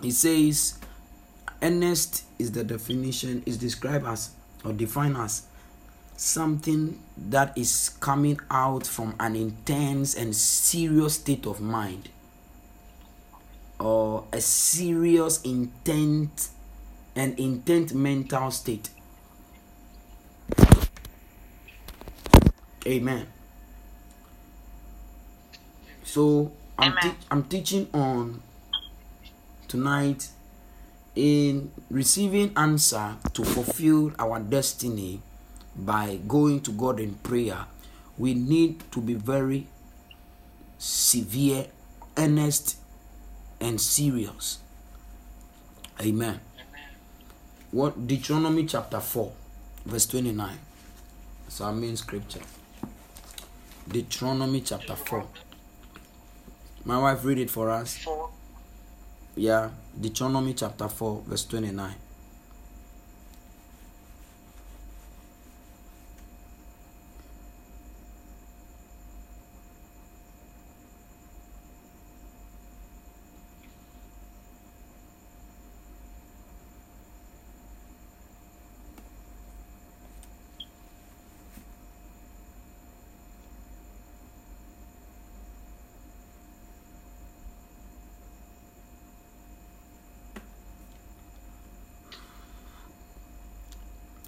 It 0.03 0.13
says 0.13 0.79
earnest 1.63 2.25
is 2.39 2.53
the 2.53 2.63
definition 2.63 3.43
is 3.47 3.57
described 3.57 4.07
as 4.07 4.31
or 4.65 4.73
defined 4.73 5.17
as 5.17 5.43
something 6.17 6.99
that 7.17 7.57
is 7.57 7.91
coming 8.01 8.39
out 8.51 8.87
from 8.87 9.15
an 9.19 9.35
intense 9.35 10.15
and 10.15 10.35
serious 10.35 11.15
state 11.15 11.47
of 11.47 11.61
mind 11.61 12.09
or 13.81 14.25
a 14.33 14.41
serious 14.41 15.43
intent 15.43 16.49
and 17.17 17.39
intent 17.39 17.93
mental 17.93 18.51
state 18.51 18.91
amen 22.87 23.27
so 26.05 26.53
i'm, 26.79 26.93
Amen. 26.93 27.03
te- 27.03 27.27
I'm 27.31 27.45
teaching 27.45 27.89
on 27.93 28.41
tonight 29.67 30.29
in 31.15 31.71
receiving 31.91 32.53
answer 32.57 33.17
to 33.33 33.45
fulfill 33.45 34.13
our 34.19 34.41
destiny 34.41 35.21
by 35.77 36.19
going 36.27 36.61
to 36.63 36.73
God 36.73 37.01
in 37.01 37.15
prayer, 37.17 37.67
we 38.19 38.35
need 38.35 38.91
to 38.93 39.01
be 39.01 39.15
very 39.15 39.67
severe, 40.79 41.67
earnest, 42.17 42.77
and 43.61 43.81
serious. 43.81 44.59
Amen. 46.01 46.41
What 47.71 48.07
Deuteronomy 48.07 48.67
chapter 48.67 49.01
4, 49.01 49.33
verse 49.87 50.07
29. 50.07 50.59
That's 51.45 51.61
our 51.61 51.73
main 51.73 51.97
scripture. 51.97 52.43
Deuteronomy 53.89 54.61
chapter 54.61 54.97
4. 54.97 55.27
My 56.85 56.99
wife 56.99 57.25
read 57.25 57.39
it 57.39 57.51
for 57.51 57.71
us. 57.71 58.05
Yeah, 59.37 59.71
Deuteronomy 60.01 60.55
chapter 60.55 60.89
4, 60.89 61.23
verse 61.27 61.45
29. 61.47 61.95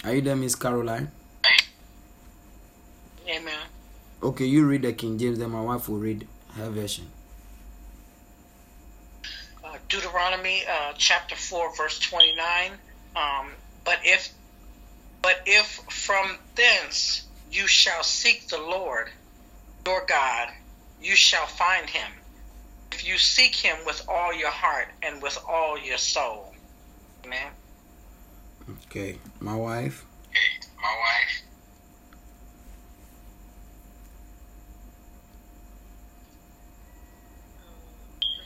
Are 0.06 0.14
you 0.14 0.22
there, 0.22 0.36
Miss 0.36 0.54
Caroline? 0.54 1.10
Amen. 3.28 3.58
Okay, 4.22 4.44
you 4.44 4.64
read 4.64 4.82
the 4.82 4.92
King 4.92 5.18
James, 5.18 5.40
then 5.40 5.50
my 5.50 5.60
wife 5.60 5.88
will 5.88 5.98
read 5.98 6.28
her 6.54 6.70
version. 6.70 7.06
Uh, 9.64 9.76
Deuteronomy 9.88 10.62
uh, 10.70 10.92
chapter 10.96 11.34
four, 11.34 11.74
verse 11.76 11.98
twenty-nine. 11.98 12.70
Um, 13.16 13.48
but 13.84 13.98
if, 14.04 14.32
but 15.22 15.40
if 15.44 15.66
from 15.90 16.38
thence 16.54 17.26
you 17.50 17.66
shall 17.66 18.04
seek 18.04 18.46
the 18.46 18.58
Lord, 18.58 19.08
your 19.86 20.04
God, 20.08 20.50
you 21.02 21.16
shall 21.16 21.46
find 21.46 21.90
him. 21.90 22.12
If 22.92 23.04
you 23.04 23.18
seek 23.18 23.56
him 23.56 23.76
with 23.84 24.00
all 24.08 24.32
your 24.32 24.50
heart 24.50 24.86
and 25.02 25.20
with 25.20 25.36
all 25.48 25.76
your 25.76 25.98
soul. 25.98 26.54
Amen. 27.24 27.50
Okay, 28.88 29.18
my 29.40 29.54
wife. 29.54 30.04
Okay, 30.30 30.66
my 30.80 30.94
wife. 31.00 31.42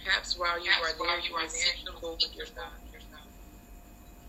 Perhaps 0.05 0.39
while 0.39 0.59
you 0.59 0.71
Perhaps 0.71 0.95
are 0.95 0.99
while 0.99 1.09
there, 1.09 1.19
you 1.19 1.31
you 1.31 1.37
are 1.37 1.43
will 1.43 1.49
there, 1.49 1.51
seek 1.51 1.85
the 1.85 2.07
Lord 2.07 2.23
your 2.35 2.47
God. 2.57 2.73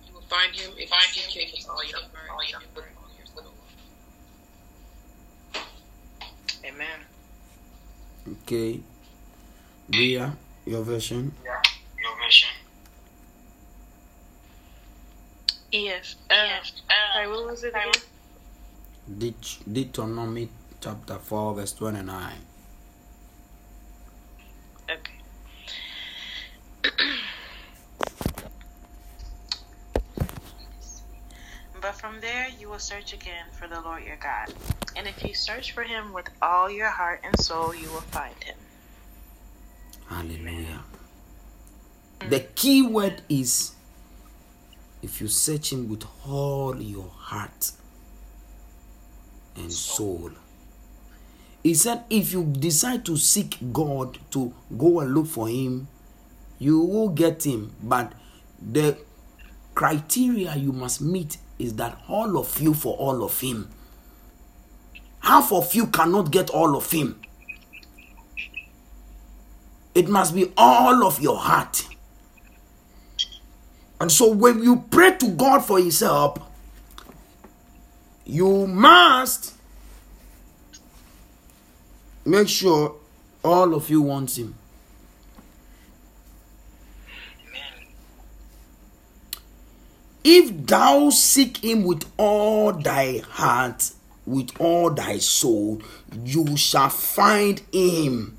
You 0.07 0.13
will 0.13 0.21
find 0.21 0.53
him 0.53 0.71
if 0.77 0.89
Find 0.89 1.15
you 1.15 1.23
him 1.23 1.31
seek 1.31 1.47
him 1.47 1.47
if 1.47 1.53
with 1.53 1.65
you 1.65 1.71
all 1.71 1.81
seek 1.81 1.91
your 1.91 1.99
him 2.01 2.09
with 2.11 2.19
heart 2.19 2.29
all 2.29 2.43
your 2.49 2.59
and 2.59 2.75
with 2.75 2.85
heart 2.85 3.45
all. 3.45 3.51
Amen. 6.65 6.99
Okay. 8.43 8.79
Bria, 9.89 10.37
your 10.65 10.83
version. 10.83 11.33
Yeah. 11.43 11.61
Your 12.01 12.15
vision. 12.23 12.49
EF. 15.73 16.15
Uh, 16.29 16.35
sorry, 17.13 17.27
what 17.29 17.45
was 17.47 17.63
it 17.63 17.69
again? 17.69 17.91
Det- 19.17 19.59
Deuteronomy 19.71 20.49
chapter 20.81 21.17
4, 21.17 21.55
verse 21.55 21.73
29. 21.73 22.33
Okay. 24.89 25.11
But 31.81 31.95
from 31.95 32.19
there 32.21 32.47
you 32.59 32.69
will 32.69 32.77
search 32.79 33.11
again 33.13 33.45
for 33.57 33.67
the 33.67 33.81
Lord 33.81 34.03
your 34.03 34.17
God. 34.17 34.53
And 34.95 35.07
if 35.07 35.23
you 35.25 35.33
search 35.33 35.71
for 35.71 35.81
him 35.81 36.13
with 36.13 36.29
all 36.41 36.69
your 36.69 36.89
heart 36.89 37.21
and 37.23 37.37
soul, 37.39 37.73
you 37.73 37.89
will 37.89 38.05
find 38.13 38.35
him. 38.43 38.55
Hallelujah. 40.07 40.83
The 42.29 42.41
key 42.41 42.83
word 42.83 43.23
is 43.29 43.73
if 45.01 45.19
you 45.21 45.27
search 45.27 45.71
him 45.73 45.89
with 45.89 46.03
all 46.27 46.79
your 46.81 47.09
heart 47.15 47.71
and 49.55 49.71
soul. 49.71 50.31
he 51.63 51.73
said 51.73 52.03
if 52.09 52.33
you 52.33 52.43
decide 52.43 53.05
to 53.05 53.17
seek 53.17 53.57
God 53.71 54.17
to 54.31 54.53
go 54.77 54.99
and 54.99 55.13
look 55.13 55.27
for 55.27 55.47
him, 55.47 55.87
you 56.59 56.79
will 56.79 57.09
get 57.09 57.45
him. 57.45 57.73
But 57.81 58.13
the 58.61 58.97
criteria 59.73 60.55
you 60.55 60.71
must 60.71 61.01
meet 61.01 61.37
is 61.57 61.75
that 61.75 61.99
all 62.07 62.37
of 62.37 62.59
you 62.59 62.73
for 62.73 62.95
all 62.97 63.23
of 63.23 63.39
him. 63.39 63.69
Half 65.21 65.51
of 65.51 65.73
you 65.75 65.87
cannot 65.87 66.31
get 66.31 66.49
all 66.49 66.75
of 66.75 66.91
him. 66.91 67.19
It 69.93 70.07
must 70.07 70.33
be 70.33 70.51
all 70.57 71.05
of 71.05 71.19
your 71.19 71.37
heart. 71.37 71.85
And 74.01 74.11
so 74.11 74.31
when 74.31 74.63
you 74.63 74.83
pray 74.89 75.15
to 75.17 75.27
God 75.27 75.59
for 75.59 75.77
his 75.77 75.99
help, 75.99 76.39
you 78.25 78.65
must 78.65 79.53
make 82.25 82.49
sure 82.49 82.95
all 83.43 83.75
of 83.75 83.91
you 83.91 84.01
want 84.01 84.39
him. 84.39 84.55
If 90.23 90.65
thou 90.65 91.11
seek 91.11 91.57
him 91.57 91.83
with 91.83 92.03
all 92.17 92.71
thy 92.71 93.19
heart, 93.19 93.91
with 94.25 94.49
all 94.59 94.89
thy 94.89 95.19
soul, 95.19 95.79
you 96.25 96.57
shall 96.57 96.89
find 96.89 97.61
him. 97.71 98.35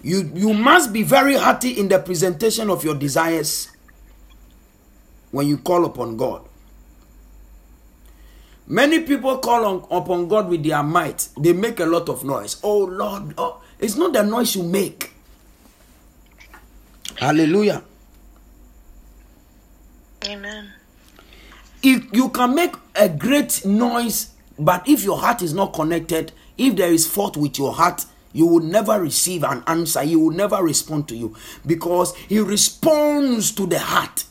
You, 0.00 0.30
you 0.32 0.54
must 0.54 0.92
be 0.92 1.02
very 1.02 1.34
hearty 1.34 1.70
in 1.70 1.88
the 1.88 1.98
presentation 1.98 2.70
of 2.70 2.84
your 2.84 2.94
desires 2.94 3.72
when 5.30 5.46
you 5.46 5.58
call 5.58 5.84
upon 5.84 6.16
God. 6.16 6.42
Many 8.66 9.00
people 9.00 9.38
call 9.38 9.64
on, 9.64 9.86
upon 9.90 10.28
God 10.28 10.48
with 10.48 10.62
their 10.62 10.82
might. 10.82 11.28
They 11.38 11.52
make 11.54 11.80
a 11.80 11.86
lot 11.86 12.08
of 12.08 12.24
noise. 12.24 12.60
Oh 12.62 12.84
Lord, 12.84 13.34
oh, 13.38 13.62
it's 13.78 13.96
not 13.96 14.12
the 14.12 14.22
noise 14.22 14.54
you 14.56 14.62
make. 14.62 15.12
Hallelujah. 17.16 17.82
Amen. 20.26 20.72
if 21.82 22.04
you 22.12 22.28
can 22.30 22.54
make 22.54 22.74
a 22.96 23.08
great 23.08 23.64
noise 23.64 24.30
but 24.58 24.86
if 24.88 25.04
your 25.04 25.18
heart 25.18 25.42
is 25.42 25.54
not 25.54 25.72
connected 25.72 26.32
if 26.56 26.74
there 26.76 26.90
is 26.92 27.06
fault 27.06 27.36
with 27.36 27.58
your 27.58 27.72
heart 27.72 28.04
you 28.32 28.46
will 28.46 28.60
never 28.62 29.00
receive 29.00 29.44
an 29.44 29.62
answer 29.66 30.02
he 30.02 30.16
will 30.16 30.32
never 30.32 30.56
respond 30.62 31.06
to 31.08 31.16
you 31.16 31.34
because 31.66 32.14
he 32.16 32.40
responds 32.40 33.52
to 33.52 33.66
the 33.66 33.78
heart 33.78 34.24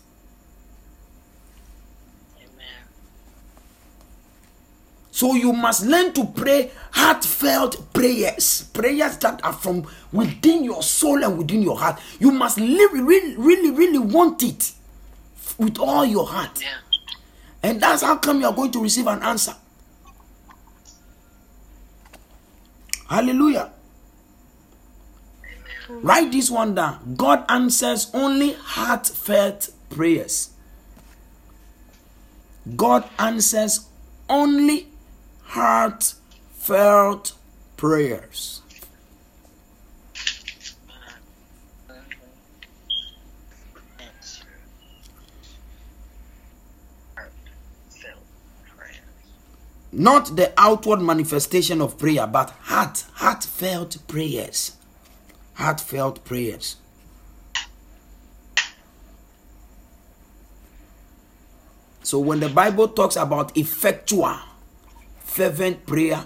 so 5.17 5.33
you 5.33 5.51
must 5.51 5.83
learn 5.83 6.13
to 6.13 6.25
pray 6.25 6.69
heartfelt 6.91 7.91
prayers 7.91 8.69
prayers 8.71 9.17
that 9.17 9.43
are 9.43 9.53
from 9.53 9.83
within 10.12 10.63
your 10.63 10.83
soul 10.83 11.24
and 11.24 11.36
within 11.39 11.63
your 11.63 11.75
heart 11.75 12.00
you 12.19 12.29
must 12.29 12.57
really 12.59 13.01
really 13.01 13.36
really, 13.36 13.71
really 13.71 13.97
want 13.97 14.43
it 14.43 14.74
with 15.57 15.79
all 15.79 16.05
your 16.05 16.27
heart 16.27 16.62
Yeah. 16.62 16.67
And 17.63 17.81
that's 17.81 18.03
how 18.03 18.17
come 18.17 18.39
you 18.39 18.45
are 18.45 18.53
going 18.53 18.71
to 18.71 18.81
receive 18.81 19.07
an 19.07 19.21
answer. 19.24 19.55
Hallelujah. 23.09 23.71
Write 25.89 26.31
this 26.31 26.51
one 26.51 26.75
down. 26.75 27.15
God 27.17 27.43
answers 27.50 28.12
only 28.13 28.53
heartfelt 28.53 29.69
prayers. 29.89 30.51
God 32.75 33.09
answers 33.17 33.88
only 34.29 34.88
heartfelt 35.48 37.34
prayers. 37.77 38.62
Not 49.91 50.36
the 50.36 50.54
outward 50.58 51.02
manifestation 51.02 51.82
of 51.82 51.98
prayer, 51.98 52.28
but 52.28 52.52
heart, 52.62 53.04
heartfelt 53.13 53.98
prayers. 54.08 54.74
Heartfelt 55.56 56.24
prayers. 56.24 56.76
So 62.04 62.19
when 62.19 62.39
the 62.41 62.50
Bible 62.50 62.89
talks 62.89 63.15
about 63.15 63.58
effectual, 63.58 64.38
fervent 65.38 65.86
prayer, 65.86 66.26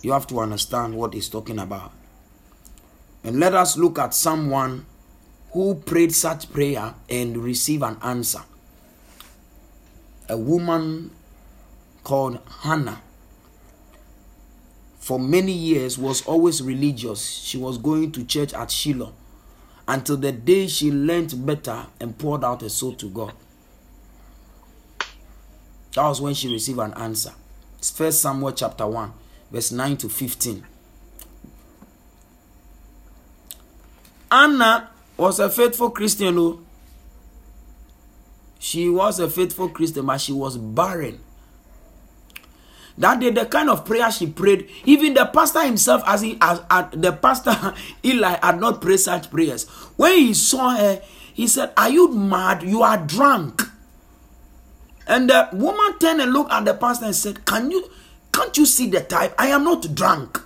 you 0.00 0.12
have 0.12 0.26
to 0.26 0.40
understand 0.40 0.94
what 0.94 1.12
he's 1.12 1.28
talking 1.28 1.58
about. 1.58 1.92
And 3.22 3.38
let 3.38 3.54
us 3.54 3.76
look 3.76 3.98
at 3.98 4.14
someone 4.14 4.86
who 5.52 5.74
prayed 5.74 6.14
such 6.14 6.50
prayer 6.50 6.94
and 7.10 7.36
received 7.36 7.82
an 7.82 7.98
answer. 8.02 8.40
A 10.30 10.38
woman 10.38 11.10
called 12.02 12.40
Hannah. 12.62 13.02
For 14.98 15.18
many 15.18 15.52
years 15.52 15.98
was 15.98 16.22
always 16.22 16.62
religious. 16.62 17.28
She 17.28 17.58
was 17.58 17.76
going 17.76 18.12
to 18.12 18.24
church 18.24 18.54
at 18.54 18.70
Shiloh 18.70 19.12
until 19.86 20.16
the 20.16 20.32
day 20.32 20.68
she 20.68 20.90
learned 20.90 21.44
better 21.44 21.84
and 22.00 22.16
poured 22.16 22.44
out 22.44 22.62
her 22.62 22.70
soul 22.70 22.94
to 22.94 23.10
God. 23.10 23.34
That 25.94 26.08
was 26.08 26.20
when 26.20 26.34
she 26.34 26.52
received 26.52 26.78
an 26.80 26.92
answer. 26.94 27.32
It's 27.78 27.90
First 27.90 28.20
Samuel 28.20 28.52
chapter 28.52 28.86
1, 28.86 29.12
verse 29.50 29.70
9 29.70 29.96
to 29.98 30.08
15. 30.08 30.66
Anna 34.30 34.90
was 35.16 35.38
a 35.38 35.48
faithful 35.48 35.90
Christian. 35.90 36.36
Oh. 36.38 36.60
She 38.58 38.88
was 38.88 39.20
a 39.20 39.30
faithful 39.30 39.68
Christian, 39.68 40.06
but 40.06 40.20
she 40.20 40.32
was 40.32 40.56
barren. 40.56 41.20
That 42.98 43.20
day, 43.20 43.30
the 43.30 43.46
kind 43.46 43.70
of 43.70 43.84
prayer 43.84 44.10
she 44.10 44.26
prayed, 44.26 44.68
even 44.84 45.14
the 45.14 45.26
pastor 45.26 45.62
himself, 45.64 46.02
as 46.06 46.22
he 46.22 46.38
as, 46.40 46.60
as 46.70 46.86
the 46.92 47.12
pastor 47.12 47.74
Eli 48.04 48.36
had 48.42 48.60
not 48.60 48.80
prayed 48.80 48.98
such 49.00 49.30
prayers. 49.30 49.64
When 49.96 50.12
he 50.18 50.34
saw 50.34 50.70
her, 50.76 51.02
he 51.32 51.46
said, 51.46 51.72
Are 51.76 51.90
you 51.90 52.12
mad? 52.12 52.62
You 52.62 52.82
are 52.82 52.96
drunk. 52.98 53.62
And 55.06 55.28
the 55.28 55.48
woman 55.52 55.98
turned 55.98 56.20
and 56.20 56.32
looked 56.32 56.52
at 56.52 56.64
the 56.64 56.74
pastor 56.74 57.06
and 57.06 57.14
said, 57.14 57.44
Can 57.44 57.70
you 57.70 57.88
can't 58.32 58.56
you 58.56 58.66
see 58.66 58.88
the 58.88 59.00
type? 59.00 59.34
I 59.38 59.48
am 59.48 59.64
not 59.64 59.94
drunk. 59.94 60.40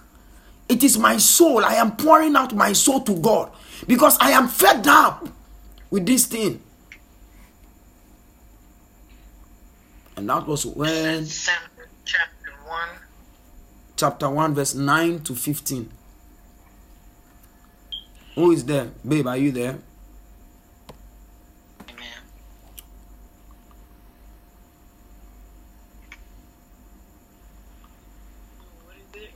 It 0.69 0.83
is 0.83 0.99
my 0.99 1.17
soul. 1.17 1.65
I 1.65 1.75
am 1.75 1.97
pouring 1.97 2.37
out 2.37 2.55
my 2.55 2.73
soul 2.75 3.01
to 3.03 3.15
God 3.15 3.51
because 3.87 4.19
I 4.21 4.33
am 4.33 4.49
fed 4.49 4.87
up 4.87 5.29
with 5.91 6.05
this 6.05 6.27
thing. 6.27 6.61
And 10.17 10.29
that 10.29 10.47
was 10.47 10.67
when 10.67 11.25
chapter 12.05 12.51
1. 12.67 12.89
chapter 13.97 14.29
1, 14.29 14.55
verse 14.55 14.75
9 14.75 15.21
to 15.21 15.35
15. 15.35 15.91
Who 18.35 18.51
is 18.51 18.65
there? 18.65 18.91
Babe, 19.07 19.27
are 19.29 19.37
you 19.37 19.53
there? 19.53 19.79
Amen. 21.89 22.23
What 28.85 28.97
is 28.97 29.23
it? 29.23 29.31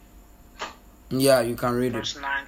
Yeah, 1.13 1.43
you 1.43 1.57
can 1.57 1.75
read 1.75 1.89
it. 1.95 1.99
Verse 1.99 2.19
9. 2.19 2.47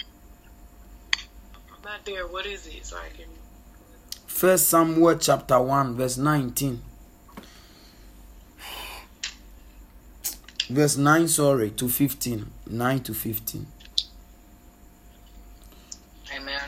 Not 1.84 2.04
there. 2.06 2.26
What 2.26 2.46
is 2.46 2.66
it? 2.66 2.86
So 2.86 2.96
I 2.96 3.14
can. 3.14 3.26
First 4.26 4.68
Samuel 4.68 5.16
chapter 5.18 5.60
1, 5.60 5.94
verse 5.96 6.16
19. 6.16 6.82
Verse 10.70 10.96
9, 10.96 11.28
sorry, 11.28 11.70
to 11.72 11.88
15. 11.90 12.50
9 12.70 13.00
to 13.00 13.12
15. 13.12 13.66
Amen. 16.34 16.60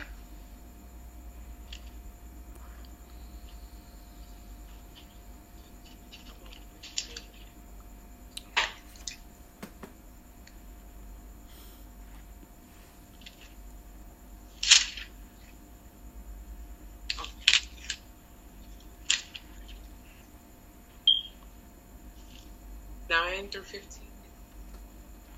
Nine 23.09 23.47
through 23.47 23.63
fifteen. 23.63 24.07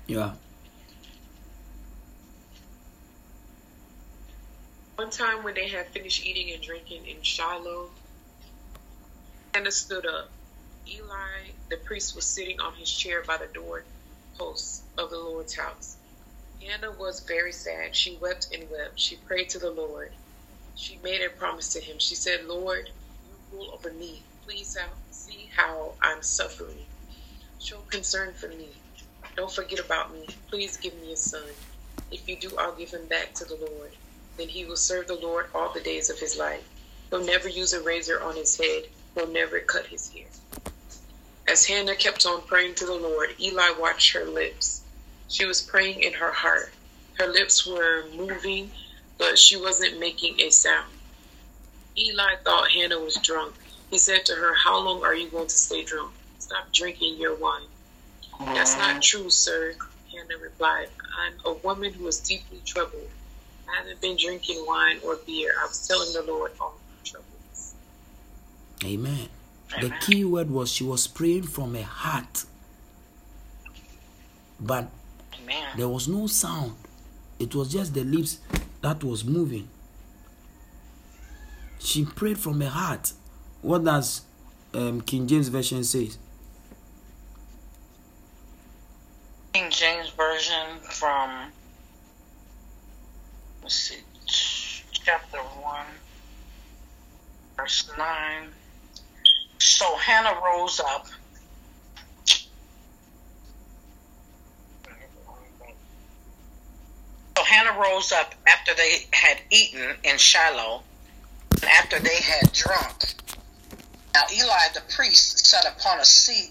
Yeah. 0.06 0.32
One 4.96 5.09
time 5.20 5.42
when 5.44 5.54
they 5.54 5.68
had 5.68 5.86
finished 5.88 6.24
eating 6.24 6.50
and 6.50 6.62
drinking 6.62 7.06
in 7.06 7.20
Shiloh, 7.20 7.90
Hannah 9.52 9.70
stood 9.70 10.06
up. 10.06 10.30
Eli, 10.88 11.50
the 11.68 11.76
priest, 11.76 12.16
was 12.16 12.24
sitting 12.24 12.58
on 12.58 12.72
his 12.74 12.90
chair 12.90 13.22
by 13.26 13.36
the 13.36 13.46
door, 13.52 13.84
posts 14.38 14.82
of 14.96 15.10
the 15.10 15.18
Lord's 15.18 15.54
house. 15.54 15.96
Hannah 16.62 16.92
was 16.92 17.20
very 17.20 17.52
sad. 17.52 17.94
She 17.94 18.16
wept 18.16 18.48
and 18.54 18.70
wept. 18.70 18.98
She 18.98 19.16
prayed 19.16 19.50
to 19.50 19.58
the 19.58 19.70
Lord. 19.70 20.10
She 20.74 20.98
made 21.04 21.20
a 21.20 21.28
promise 21.28 21.74
to 21.74 21.80
him. 21.80 21.98
She 21.98 22.14
said, 22.14 22.46
Lord, 22.46 22.88
you 23.28 23.58
rule 23.58 23.70
over 23.74 23.92
me. 23.92 24.22
Please 24.46 24.78
see 25.10 25.50
how 25.54 25.92
I'm 26.00 26.22
suffering. 26.22 26.86
Show 27.58 27.80
concern 27.90 28.32
for 28.32 28.48
me. 28.48 28.68
Don't 29.36 29.52
forget 29.52 29.80
about 29.80 30.14
me. 30.14 30.26
Please 30.48 30.78
give 30.78 30.98
me 31.02 31.12
a 31.12 31.16
son. 31.16 31.42
If 32.10 32.26
you 32.26 32.36
do, 32.36 32.56
I'll 32.58 32.74
give 32.74 32.90
him 32.90 33.04
back 33.06 33.34
to 33.34 33.44
the 33.44 33.56
Lord. 33.56 33.92
Then 34.36 34.48
he 34.48 34.64
will 34.64 34.76
serve 34.76 35.06
the 35.06 35.14
Lord 35.14 35.46
all 35.54 35.72
the 35.72 35.80
days 35.80 36.10
of 36.10 36.18
his 36.18 36.36
life. 36.36 36.64
He'll 37.10 37.24
never 37.24 37.48
use 37.48 37.72
a 37.72 37.82
razor 37.82 38.22
on 38.22 38.36
his 38.36 38.56
head. 38.56 38.84
He'll 39.14 39.28
never 39.28 39.60
cut 39.60 39.86
his 39.86 40.10
hair. 40.12 40.26
As 41.48 41.66
Hannah 41.66 41.96
kept 41.96 42.24
on 42.26 42.42
praying 42.42 42.76
to 42.76 42.86
the 42.86 42.94
Lord, 42.94 43.34
Eli 43.40 43.72
watched 43.78 44.12
her 44.12 44.24
lips. 44.24 44.82
She 45.28 45.44
was 45.44 45.60
praying 45.60 46.02
in 46.02 46.12
her 46.12 46.30
heart. 46.30 46.72
Her 47.18 47.26
lips 47.26 47.66
were 47.66 48.04
moving, 48.14 48.70
but 49.18 49.38
she 49.38 49.56
wasn't 49.56 49.98
making 49.98 50.40
a 50.40 50.50
sound. 50.50 50.92
Eli 51.98 52.36
thought 52.44 52.70
Hannah 52.70 53.00
was 53.00 53.16
drunk. 53.16 53.54
He 53.90 53.98
said 53.98 54.24
to 54.26 54.34
her, 54.34 54.54
How 54.54 54.78
long 54.78 55.04
are 55.04 55.14
you 55.14 55.28
going 55.28 55.48
to 55.48 55.58
stay 55.58 55.84
drunk? 55.84 56.12
Stop 56.38 56.72
drinking 56.72 57.16
your 57.18 57.34
wine. 57.34 57.66
That's 58.38 58.76
not 58.76 59.02
true, 59.02 59.28
sir, 59.28 59.74
Hannah 60.12 60.38
replied. 60.40 60.88
I'm 61.18 61.34
a 61.44 61.58
woman 61.58 61.92
who 61.92 62.06
is 62.06 62.20
deeply 62.20 62.62
troubled. 62.64 63.10
I 63.72 63.78
haven't 63.78 64.00
been 64.00 64.16
drinking 64.16 64.64
wine 64.66 64.98
or 65.04 65.16
beer. 65.26 65.52
I 65.60 65.66
was 65.66 65.86
telling 65.86 66.12
the 66.12 66.22
Lord 66.22 66.52
all 66.60 66.74
my 66.88 67.04
troubles. 67.04 67.74
Amen. 68.84 69.28
The 69.80 69.92
key 70.00 70.24
word 70.24 70.50
was 70.50 70.72
she 70.72 70.84
was 70.84 71.06
praying 71.06 71.44
from 71.44 71.74
her 71.74 71.82
heart. 71.82 72.44
But 74.58 74.88
Amen. 75.42 75.68
there 75.76 75.88
was 75.88 76.08
no 76.08 76.26
sound. 76.26 76.74
It 77.38 77.54
was 77.54 77.72
just 77.72 77.94
the 77.94 78.04
lips 78.04 78.40
that 78.82 79.02
was 79.04 79.24
moving. 79.24 79.68
She 81.78 82.04
prayed 82.04 82.38
from 82.38 82.60
her 82.60 82.68
heart. 82.68 83.12
What 83.62 83.84
does 83.84 84.22
um, 84.74 85.00
King 85.00 85.26
James 85.26 85.48
Version 85.48 85.82
says? 85.84 86.18
King 89.52 89.70
James 89.70 90.10
Version 90.10 90.78
from, 90.82 91.52
let's 93.62 93.74
see, 93.74 93.98
chapter 94.92 95.38
1, 95.38 95.86
verse 97.56 97.90
9. 97.96 98.48
So 99.58 99.96
Hannah 99.96 100.38
rose 100.44 100.80
up. 100.80 101.06
So 107.36 107.44
Hannah 107.44 107.78
rose 107.78 108.12
up 108.12 108.34
after 108.46 108.74
they 108.74 109.06
had 109.12 109.38
eaten 109.50 109.96
in 110.04 110.16
Shiloh, 110.16 110.82
and 111.52 111.64
after 111.64 111.98
they 111.98 112.16
had 112.16 112.52
drunk. 112.52 113.14
Now 114.14 114.22
Eli 114.32 114.68
the 114.74 114.82
priest 114.94 115.46
sat 115.46 115.64
upon 115.66 116.00
a 116.00 116.04
seat 116.04 116.50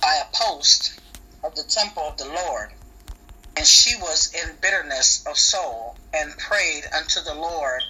by 0.00 0.20
a 0.22 0.36
post 0.36 1.00
of 1.44 1.54
the 1.54 1.64
temple 1.64 2.02
of 2.02 2.16
the 2.18 2.26
Lord. 2.26 2.70
And 3.58 3.66
she 3.66 3.96
was 3.96 4.32
in 4.34 4.54
bitterness 4.60 5.26
of 5.26 5.36
soul, 5.36 5.96
and 6.14 6.38
prayed 6.38 6.84
unto 6.94 7.20
the 7.20 7.34
Lord, 7.34 7.82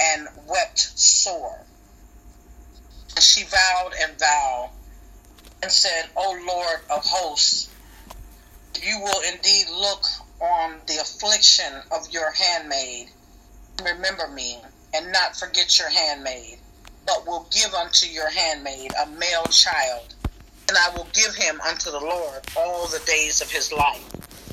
and 0.00 0.26
wept 0.44 0.98
sore. 0.98 1.64
And 3.14 3.22
she 3.22 3.44
vowed 3.44 3.92
and 3.96 4.18
vowed, 4.18 4.70
and 5.62 5.70
said, 5.70 6.10
O 6.16 6.32
Lord 6.44 6.80
of 6.90 7.04
hosts, 7.04 7.68
you 8.82 8.98
will 8.98 9.20
indeed 9.20 9.68
look 9.68 10.02
on 10.40 10.80
the 10.88 10.96
affliction 10.96 11.72
of 11.92 12.10
your 12.10 12.32
handmaid, 12.32 13.08
and 13.78 13.86
remember 13.86 14.26
me, 14.26 14.58
and 14.92 15.12
not 15.12 15.36
forget 15.36 15.78
your 15.78 15.90
handmaid, 15.90 16.58
but 17.06 17.24
will 17.24 17.46
give 17.52 17.72
unto 17.72 18.08
your 18.08 18.30
handmaid 18.30 18.92
a 19.00 19.06
male 19.06 19.44
child 19.44 20.12
and 20.68 20.78
I 20.78 20.96
will 20.96 21.06
give 21.12 21.34
him 21.34 21.60
unto 21.60 21.90
the 21.90 22.00
Lord 22.00 22.40
all 22.56 22.86
the 22.88 23.00
days 23.06 23.40
of 23.40 23.50
his 23.50 23.72
life, 23.72 24.02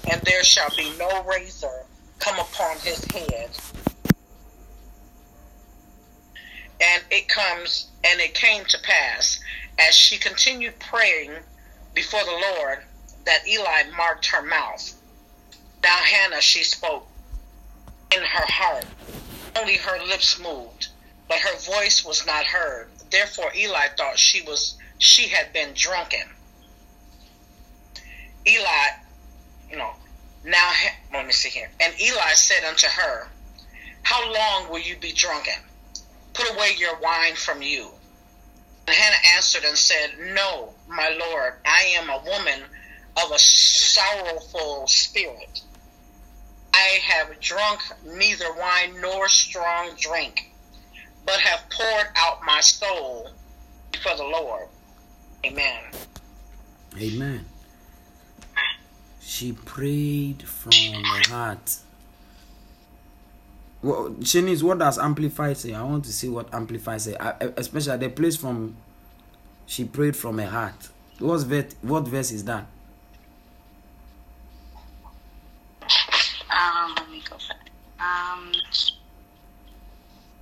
and 0.10 0.22
there 0.22 0.44
shall 0.44 0.70
be 0.76 0.92
no 0.98 1.24
razor 1.24 1.86
come 2.20 2.40
upon 2.40 2.78
his 2.78 3.04
head. 3.06 3.50
And 6.82 7.04
it 7.12 7.28
comes, 7.28 7.88
and 8.04 8.20
it 8.20 8.34
came 8.34 8.66
to 8.66 8.78
pass, 8.84 9.40
as 9.80 9.94
she 9.96 10.18
continued 10.18 10.80
praying 10.80 11.32
before 11.94 12.24
the 12.24 12.42
Lord, 12.58 12.80
that 13.26 13.48
Eli 13.48 13.84
marked 13.96 14.26
her 14.28 14.42
mouth. 14.42 14.94
Now 15.84 15.98
Hannah 15.98 16.42
she 16.42 16.64
spoke 16.64 17.08
in 18.16 18.22
her 18.22 18.46
heart, 18.48 18.86
only 19.60 19.78
her 19.78 20.04
lips 20.06 20.40
moved, 20.40 20.88
but 21.28 21.40
her 21.40 21.58
voice 21.60 22.04
was 22.04 22.26
not 22.26 22.46
heard. 22.46 22.90
Therefore 23.10 23.52
Eli 23.56 23.88
thought 23.98 24.18
she 24.18 24.42
was 24.42 24.76
she 24.98 25.28
had 25.28 25.52
been 25.54 25.74
drunken. 25.74 26.28
Eli, 28.48 28.88
now 30.46 30.72
let 31.14 31.26
me 31.26 31.34
see 31.34 31.50
here. 31.50 31.70
And 31.80 31.94
Eli 32.00 32.34
said 32.34 32.64
unto 32.68 32.88
her, 32.88 33.28
How 34.04 34.32
long 34.32 34.72
will 34.72 34.80
you 34.80 34.96
be 34.98 35.14
drunken? 35.14 35.54
Put 36.34 36.50
away 36.52 36.72
your 36.78 37.00
wine 37.00 37.36
from 37.36 37.62
you. 37.62 37.90
And 38.88 38.96
Hannah 38.96 39.36
answered 39.36 39.64
and 39.64 39.78
said, 39.78 40.12
No, 40.34 40.74
my 40.88 41.10
lord, 41.10 41.54
I 41.66 41.94
am 41.98 42.10
a 42.10 42.24
woman 42.26 42.62
of 43.24 43.32
a 43.32 43.40
sorrowful 43.40 44.88
spirit. 44.88 45.62
I 46.74 47.00
have 47.04 47.40
drunk 47.40 47.82
neither 48.06 48.54
wine 48.54 49.02
nor 49.02 49.28
strong 49.28 49.92
drink, 50.00 50.52
but 51.26 51.40
have 51.40 51.70
poured 51.70 52.08
out 52.16 52.40
my 52.46 52.62
soul 52.62 53.30
for 54.02 54.16
the 54.16 54.24
Lord. 54.24 54.68
Amen. 55.46 55.84
Amen. 56.98 57.46
She 59.32 59.54
prayed 59.54 60.44
from 60.44 60.72
the 60.72 61.26
heart. 61.30 61.78
Well, 63.82 64.10
Shanice, 64.20 64.62
what 64.62 64.78
does 64.80 65.00
Amplify 65.00 65.54
say? 65.54 65.74
I 65.74 65.82
want 65.84 66.04
to 66.04 66.12
see 66.12 66.28
what 66.28 66.54
Amplify 66.54 66.98
say, 66.98 67.16
I- 67.16 67.30
I- 67.40 67.54
especially 67.56 67.96
the 67.96 68.10
place 68.10 68.36
from. 68.36 68.76
She 69.68 69.86
prayed 69.86 70.18
from 70.18 70.38
her 70.38 70.50
heart. 70.50 70.90
What's 71.20 71.44
vet, 71.44 71.76
what 71.82 72.10
verse 72.10 72.32
is 72.32 72.44
that? 72.44 72.66
Um, 76.52 76.94
let 76.98 77.10
me 77.10 77.24
go. 77.30 77.38
Um, 78.04 78.52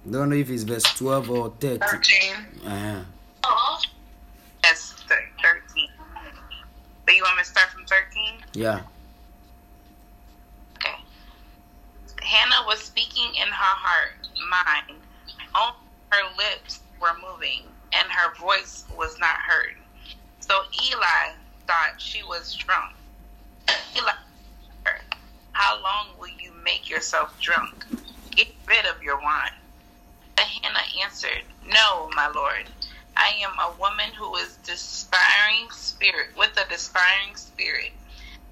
Don't 0.09 0.29
know 0.29 0.35
if 0.35 0.49
it's 0.49 0.63
verse 0.63 0.83
twelve 0.95 1.29
or 1.29 1.51
thirty. 1.59 1.77
13. 1.77 2.33
Uh-huh. 2.65 3.03
that's 4.63 4.93
thir- 5.03 5.29
13. 5.43 5.68
So 7.09 7.15
you 7.15 7.23
want 7.23 7.37
me 7.37 7.43
to 7.43 7.49
start 7.49 7.69
from 7.69 7.85
13? 7.85 8.33
Yeah. 8.53 8.81
Okay. 10.75 10.93
Hannah 12.21 12.67
was 12.67 12.77
speaking 12.81 13.31
in 13.33 13.47
her 13.47 13.51
heart, 13.51 14.29
mind. 14.47 14.99
Only 15.55 15.73
her 16.11 16.37
lips 16.37 16.81
were 17.01 17.15
moving, 17.19 17.63
and 17.93 18.07
her 18.11 18.35
voice 18.35 18.83
was 18.95 19.17
not 19.17 19.37
heard. 19.37 19.73
So 20.39 20.61
Eli 20.85 21.33
thought 21.65 21.95
she 21.97 22.21
was 22.21 22.53
drunk. 22.53 22.93
Eli 23.97 24.11
How 25.53 25.81
long 25.81 26.09
will 26.19 26.29
you 26.39 26.51
make 26.63 26.87
yourself 26.87 27.35
drunk? 27.41 27.87
Get 28.29 28.49
rid 28.67 28.85
of 28.85 29.01
your 29.01 29.19
wine. 29.19 29.57
But 30.35 30.45
Hannah 30.45 31.03
answered, 31.03 31.41
No, 31.65 32.11
my 32.15 32.27
lord. 32.27 32.69
I 33.19 33.33
am 33.43 33.51
a 33.59 33.77
woman 33.77 34.11
who 34.17 34.33
is 34.37 34.55
despairing 34.63 35.69
spirit 35.71 36.29
with 36.37 36.57
a 36.57 36.67
despairing 36.69 37.35
spirit. 37.35 37.91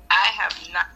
I 0.10 0.28
have 0.40 0.54
not 0.74 0.88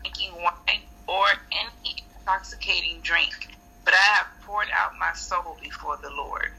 drinking 0.00 0.32
wine 0.34 0.82
or 1.08 1.26
any 1.50 2.04
intoxicating 2.20 3.00
drink, 3.02 3.48
but 3.84 3.94
I 3.94 4.06
have 4.18 4.28
poured 4.42 4.68
out 4.72 4.92
my 5.00 5.12
soul 5.14 5.56
before 5.60 5.98
the 6.00 6.10
Lord. 6.10 6.52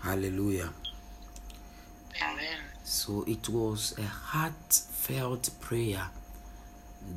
Hallelujah. 0.00 0.70
Amen. 2.22 2.58
So 2.84 3.24
it 3.26 3.48
was 3.48 3.98
a 3.98 4.02
heartfelt 4.06 5.50
prayer 5.60 6.08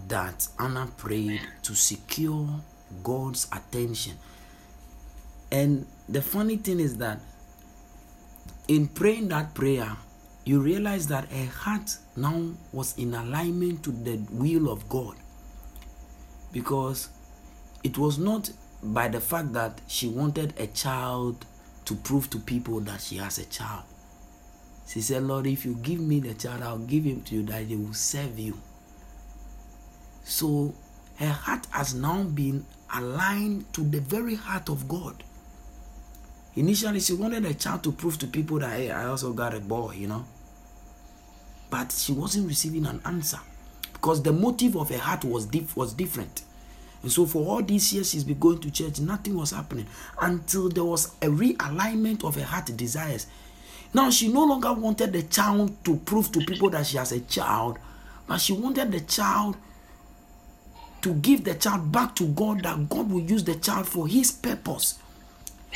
that 0.08 0.48
Anna 0.58 0.90
prayed 0.98 1.42
to 1.62 1.76
secure 1.76 2.62
God's 3.04 3.48
attention. 3.52 4.18
And 5.52 5.86
the 6.10 6.22
funny 6.22 6.58
thing 6.58 6.80
is 6.80 6.98
that 6.98 7.20
in 8.68 8.88
praying 8.88 9.30
that 9.30 9.54
prayer, 9.54 9.98
you 10.46 10.62
realize 10.62 11.08
that 11.08 11.30
her 11.32 11.46
heart 11.46 11.98
now 12.16 12.52
was 12.72 12.98
in 12.98 13.14
alignment 13.14 13.84
to 13.84 13.92
the 13.92 14.22
will 14.32 14.70
of 14.72 14.88
God. 14.90 15.16
Because 16.52 17.10
it 17.84 17.98
was 17.98 18.18
not 18.18 18.52
by 18.84 19.08
the 19.08 19.22
fact 19.22 19.54
that 19.54 19.82
she 19.88 20.08
wanted 20.08 20.54
a 20.60 20.68
child 20.68 21.46
to 21.86 21.96
prove 21.96 22.30
to 22.32 22.40
people 22.40 22.80
that 22.82 23.02
she 23.02 23.18
has 23.18 23.38
a 23.38 23.46
child 23.46 23.84
She 24.88 25.02
said, 25.02 25.24
Lord, 25.24 25.48
if 25.48 25.66
you 25.66 25.76
give 25.76 26.00
me 26.00 26.20
the 26.22 26.34
child, 26.34 26.64
I'll 26.64 26.78
give 26.80 27.04
him 27.04 27.22
to 27.24 27.36
you 27.36 27.44
that 27.44 27.68
they 27.68 27.76
will 27.76 27.94
serve 27.94 28.40
you. 28.40 28.58
So 30.24 30.76
her 31.18 31.30
heart 31.32 31.68
has 31.72 31.94
now 31.94 32.24
been 32.24 32.66
aligned 32.94 33.74
to 33.74 33.82
the 33.82 34.00
very 34.00 34.36
heart 34.36 34.70
of 34.70 34.88
God. 34.88 35.24
Initially, 36.58 37.00
she 37.00 37.14
wanted 37.14 37.46
a 37.46 37.54
child 37.54 37.84
to 37.84 37.92
prove 37.92 38.18
to 38.18 38.26
people 38.26 38.58
that, 38.58 38.72
hey, 38.72 38.90
I 38.90 39.06
also 39.06 39.32
got 39.32 39.54
a 39.54 39.60
boy, 39.60 39.94
you 39.94 40.08
know. 40.08 40.26
But 41.70 41.92
she 41.92 42.12
wasn't 42.14 42.48
receiving 42.48 42.88
an 42.88 43.00
answer 43.06 43.38
because 43.94 44.24
the 44.24 44.34
motive 44.34 44.76
of 44.76 44.90
her 44.90 44.98
heart 44.98 45.24
was, 45.24 45.46
dif- 45.46 45.78
was 45.78 45.94
different. 45.94 46.42
And 47.04 47.12
so, 47.12 47.28
for 47.28 47.46
all 47.46 47.62
these 47.62 47.94
years, 47.94 48.10
she's 48.10 48.24
been 48.24 48.40
going 48.40 48.60
to 48.62 48.72
church, 48.72 49.00
nothing 49.00 49.36
was 49.38 49.52
happening 49.52 49.86
until 50.20 50.68
there 50.68 50.84
was 50.84 51.14
a 51.22 51.28
realignment 51.28 52.24
of 52.24 52.34
her 52.34 52.44
heart 52.44 52.76
desires. 52.76 53.28
Now, 53.94 54.10
she 54.10 54.28
no 54.28 54.44
longer 54.44 54.74
wanted 54.74 55.14
the 55.14 55.22
child 55.22 55.76
to 55.86 55.98
prove 55.98 56.32
to 56.32 56.40
people 56.40 56.72
that 56.72 56.88
she 56.88 56.98
has 56.98 57.12
a 57.12 57.20
child, 57.20 57.78
but 58.26 58.40
she 58.40 58.54
wanted 58.54 58.92
the 58.92 59.02
child 59.02 59.58
to 61.04 61.14
give 61.14 61.44
the 61.44 61.54
child 61.54 61.92
back 61.92 62.16
to 62.16 62.28
God, 62.30 62.64
that 62.64 62.90
God 62.90 63.12
will 63.12 63.22
use 63.22 63.44
the 63.44 63.56
child 63.56 63.88
for 63.88 64.08
His 64.08 64.32
purpose. 64.32 64.98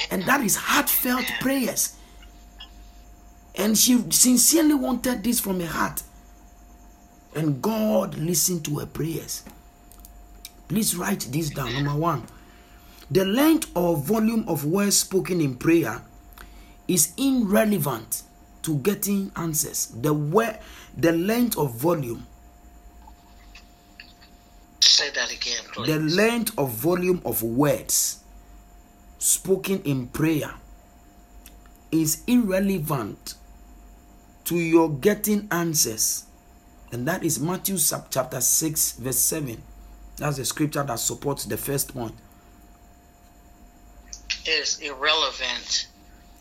And 0.09 0.23
that 0.23 0.41
is 0.41 0.55
heartfelt 0.55 1.25
prayers. 1.39 1.95
And 3.55 3.77
she 3.77 4.01
sincerely 4.11 4.73
wanted 4.73 5.23
this 5.23 5.39
from 5.39 5.59
her 5.59 5.67
heart. 5.67 6.03
And 7.35 7.61
God 7.61 8.15
listened 8.15 8.65
to 8.65 8.79
her 8.79 8.85
prayers. 8.85 9.43
Please 10.67 10.95
write 10.95 11.27
this 11.31 11.49
down. 11.49 11.73
Number 11.73 11.95
one, 11.95 12.23
the 13.09 13.25
length 13.25 13.69
or 13.75 13.97
volume 13.97 14.45
of 14.47 14.65
words 14.65 14.97
spoken 14.99 15.41
in 15.41 15.55
prayer 15.55 16.01
is 16.87 17.13
irrelevant 17.17 18.23
to 18.63 18.77
getting 18.77 19.31
answers. 19.35 19.87
The 19.87 20.13
word, 20.13 20.59
the 20.97 21.11
length 21.11 21.57
of 21.57 21.75
volume, 21.75 22.25
Say 24.79 25.09
that 25.11 25.31
again, 25.31 25.61
please. 25.73 25.87
the 25.87 25.99
length 25.99 26.57
of 26.57 26.71
volume 26.71 27.21
of 27.25 27.43
words 27.43 28.20
spoken 29.21 29.81
in 29.83 30.07
prayer 30.07 30.51
is 31.91 32.23
irrelevant 32.25 33.35
to 34.45 34.55
your 34.55 34.89
getting 34.89 35.47
answers. 35.51 36.25
And 36.91 37.07
that 37.07 37.23
is 37.23 37.39
Matthew 37.39 37.77
chapter 38.09 38.41
6, 38.41 38.93
verse 38.93 39.17
7. 39.17 39.61
That's 40.17 40.37
the 40.37 40.45
scripture 40.45 40.83
that 40.83 40.99
supports 40.99 41.45
the 41.45 41.57
first 41.57 41.93
point. 41.93 42.15
is 44.47 44.79
irrelevant 44.79 45.87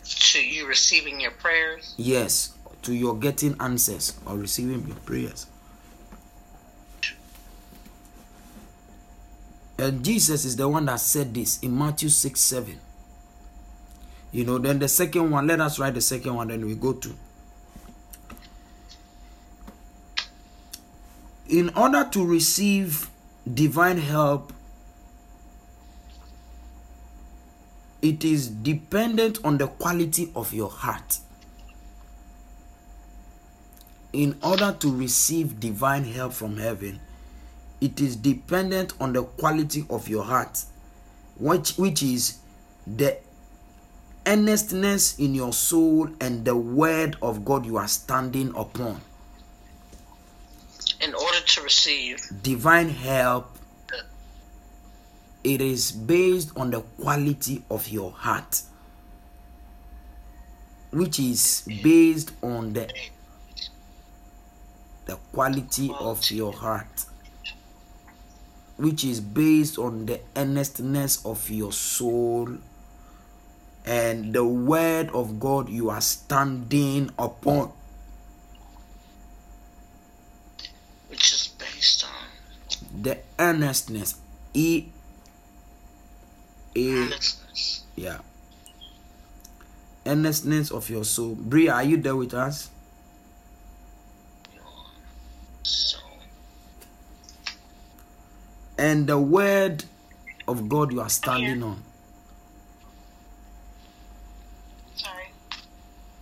to 0.04 0.42
you 0.42 0.66
receiving 0.66 1.20
your 1.20 1.32
prayers. 1.32 1.94
Yes, 1.98 2.54
to 2.82 2.94
your 2.94 3.14
getting 3.18 3.54
answers 3.60 4.18
or 4.24 4.38
receiving 4.38 4.86
your 4.86 4.96
prayers. 4.96 5.46
And 9.80 10.04
Jesus 10.04 10.44
is 10.44 10.56
the 10.56 10.68
one 10.68 10.84
that 10.84 11.00
said 11.00 11.32
this 11.32 11.58
in 11.60 11.76
Matthew 11.76 12.10
6 12.10 12.38
7. 12.38 12.78
You 14.30 14.44
know, 14.44 14.58
then 14.58 14.78
the 14.78 14.88
second 14.88 15.30
one, 15.30 15.46
let 15.46 15.58
us 15.58 15.78
write 15.78 15.94
the 15.94 16.02
second 16.02 16.34
one, 16.34 16.48
then 16.48 16.66
we 16.66 16.74
go 16.74 16.92
to. 16.92 17.16
In 21.48 21.70
order 21.70 22.06
to 22.10 22.26
receive 22.26 23.08
divine 23.52 23.96
help, 23.96 24.52
it 28.02 28.22
is 28.22 28.48
dependent 28.48 29.38
on 29.42 29.56
the 29.56 29.66
quality 29.66 30.30
of 30.36 30.52
your 30.52 30.68
heart. 30.68 31.20
In 34.12 34.36
order 34.42 34.76
to 34.78 34.94
receive 34.94 35.58
divine 35.58 36.04
help 36.04 36.34
from 36.34 36.58
heaven, 36.58 37.00
it 37.80 38.00
is 38.00 38.16
dependent 38.16 38.92
on 39.00 39.12
the 39.12 39.22
quality 39.22 39.84
of 39.88 40.08
your 40.08 40.24
heart, 40.24 40.64
which, 41.38 41.76
which 41.76 42.02
is 42.02 42.38
the 42.86 43.16
earnestness 44.26 45.18
in 45.18 45.34
your 45.34 45.52
soul 45.52 46.08
and 46.20 46.44
the 46.44 46.54
word 46.56 47.16
of 47.22 47.44
God 47.44 47.64
you 47.64 47.76
are 47.76 47.88
standing 47.88 48.54
upon. 48.54 49.00
In 51.00 51.14
order 51.14 51.40
to 51.40 51.62
receive 51.62 52.18
Divine 52.42 52.90
help, 52.90 53.56
it 55.42 55.62
is 55.62 55.90
based 55.92 56.50
on 56.56 56.70
the 56.70 56.80
quality 57.00 57.62
of 57.70 57.88
your 57.88 58.10
heart, 58.10 58.62
which 60.90 61.18
is 61.18 61.66
based 61.82 62.32
on 62.42 62.74
the 62.74 62.92
the 65.06 65.16
quality 65.32 65.90
of 65.98 66.30
your 66.30 66.52
heart, 66.52 67.06
which 68.80 69.04
is 69.04 69.20
based 69.20 69.78
on 69.78 70.06
the 70.06 70.20
earnestness 70.34 71.24
of 71.26 71.50
your 71.50 71.70
soul 71.72 72.56
and 73.84 74.32
the 74.32 74.44
word 74.44 75.10
of 75.10 75.38
God 75.38 75.68
you 75.68 75.90
are 75.90 76.00
standing 76.00 77.10
upon. 77.18 77.72
which 81.10 81.32
is 81.32 81.48
based 81.58 82.04
on 82.04 83.02
The 83.02 83.18
earnestness, 83.38 84.14
E 84.54 84.86
A 86.76 86.88
earnestness. 86.88 87.82
Yeah. 87.96 88.18
Earnestness 90.06 90.70
of 90.70 90.88
your 90.88 91.04
soul. 91.04 91.34
Bria, 91.34 91.74
are 91.74 91.84
you 91.84 91.98
there 91.98 92.16
with 92.16 92.32
us? 92.32 92.70
So 95.62 95.98
And 98.80 99.06
the 99.06 99.18
word 99.18 99.84
of 100.48 100.66
God 100.70 100.90
you 100.90 101.02
are 101.02 101.10
standing 101.10 101.62
on. 101.62 101.82
Sorry. 104.94 105.24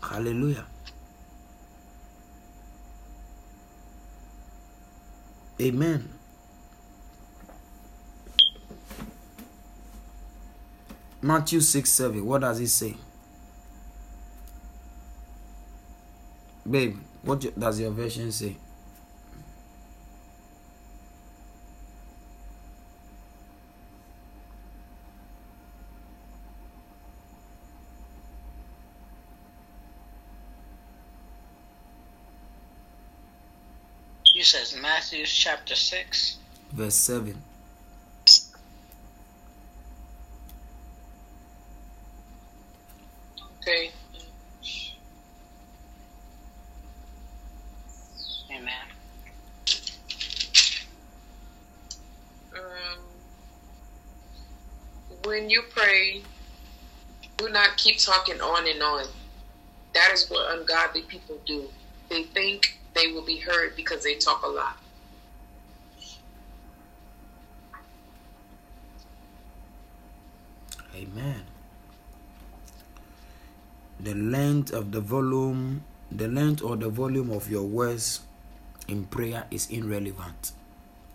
Hallelujah. 0.03 0.64
Amen. 5.61 6.09
Matthew 11.23 11.61
6 11.61 11.88
7. 11.88 12.27
What 12.27 12.40
does 12.40 12.59
it 12.59 12.66
say? 12.66 12.97
Babe, 16.68 16.97
what 17.23 17.57
does 17.57 17.79
your 17.79 17.92
version 17.92 18.33
say? 18.33 18.57
You 34.38 34.44
says 34.44 34.77
Matthew 34.81 35.27
chapter 35.27 35.74
six. 35.74 36.37
Verse 36.70 36.94
7. 36.94 37.35
Okay. 43.61 43.90
Amen. 48.53 48.72
Um, 52.55 52.98
when 55.24 55.51
you 55.51 55.62
pray, 55.70 56.22
do 57.38 57.48
not 57.48 57.77
keep 57.77 57.98
talking 57.98 58.40
on 58.40 58.68
and 58.68 58.81
on. 58.81 59.07
That 59.94 60.12
is 60.12 60.31
what 60.31 60.57
ungodly 60.57 61.03
people 61.03 61.38
do. 61.44 61.64
They 62.09 62.22
think 62.22 62.78
they 62.99 63.13
will 63.13 63.23
be 63.23 63.37
heard 63.37 63.77
because 63.77 64.03
they 64.03 64.17
talk 64.17 64.43
a 64.43 64.49
lot. 64.49 64.77
Amen. 70.97 71.43
The 74.01 74.15
length 74.15 74.73
of 74.73 74.91
the 74.91 75.01
volume, 75.01 75.85
the 76.11 76.27
length 76.27 76.63
or 76.63 76.77
the 76.77 76.89
volume 76.89 77.31
of 77.31 77.49
your 77.49 77.63
words 77.63 78.21
in 78.89 79.05
prayer 79.05 79.45
is 79.51 79.71
irrelevant 79.71 80.53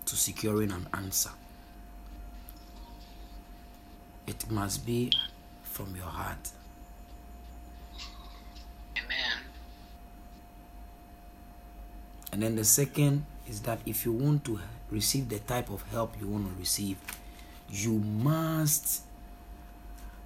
to 0.06 0.16
securing 0.16 0.72
an 0.72 0.88
answer. 0.94 1.32
It 4.26 4.50
must 4.50 4.86
be 4.86 5.12
from 5.64 5.96
your 5.98 6.06
heart. 6.06 6.50
Amen. 8.96 9.44
And 12.34 12.42
then 12.42 12.56
the 12.56 12.66
second 12.66 13.28
is 13.48 13.60
that 13.60 13.78
if 13.86 14.06
you 14.06 14.12
want 14.12 14.44
to 14.46 14.60
receive 14.90 15.30
the 15.30 15.38
type 15.38 15.70
of 15.70 15.84
help 15.92 16.16
you 16.20 16.28
want 16.28 16.52
to 16.52 16.60
receive, 16.60 16.98
you 17.70 17.92
must 18.00 19.04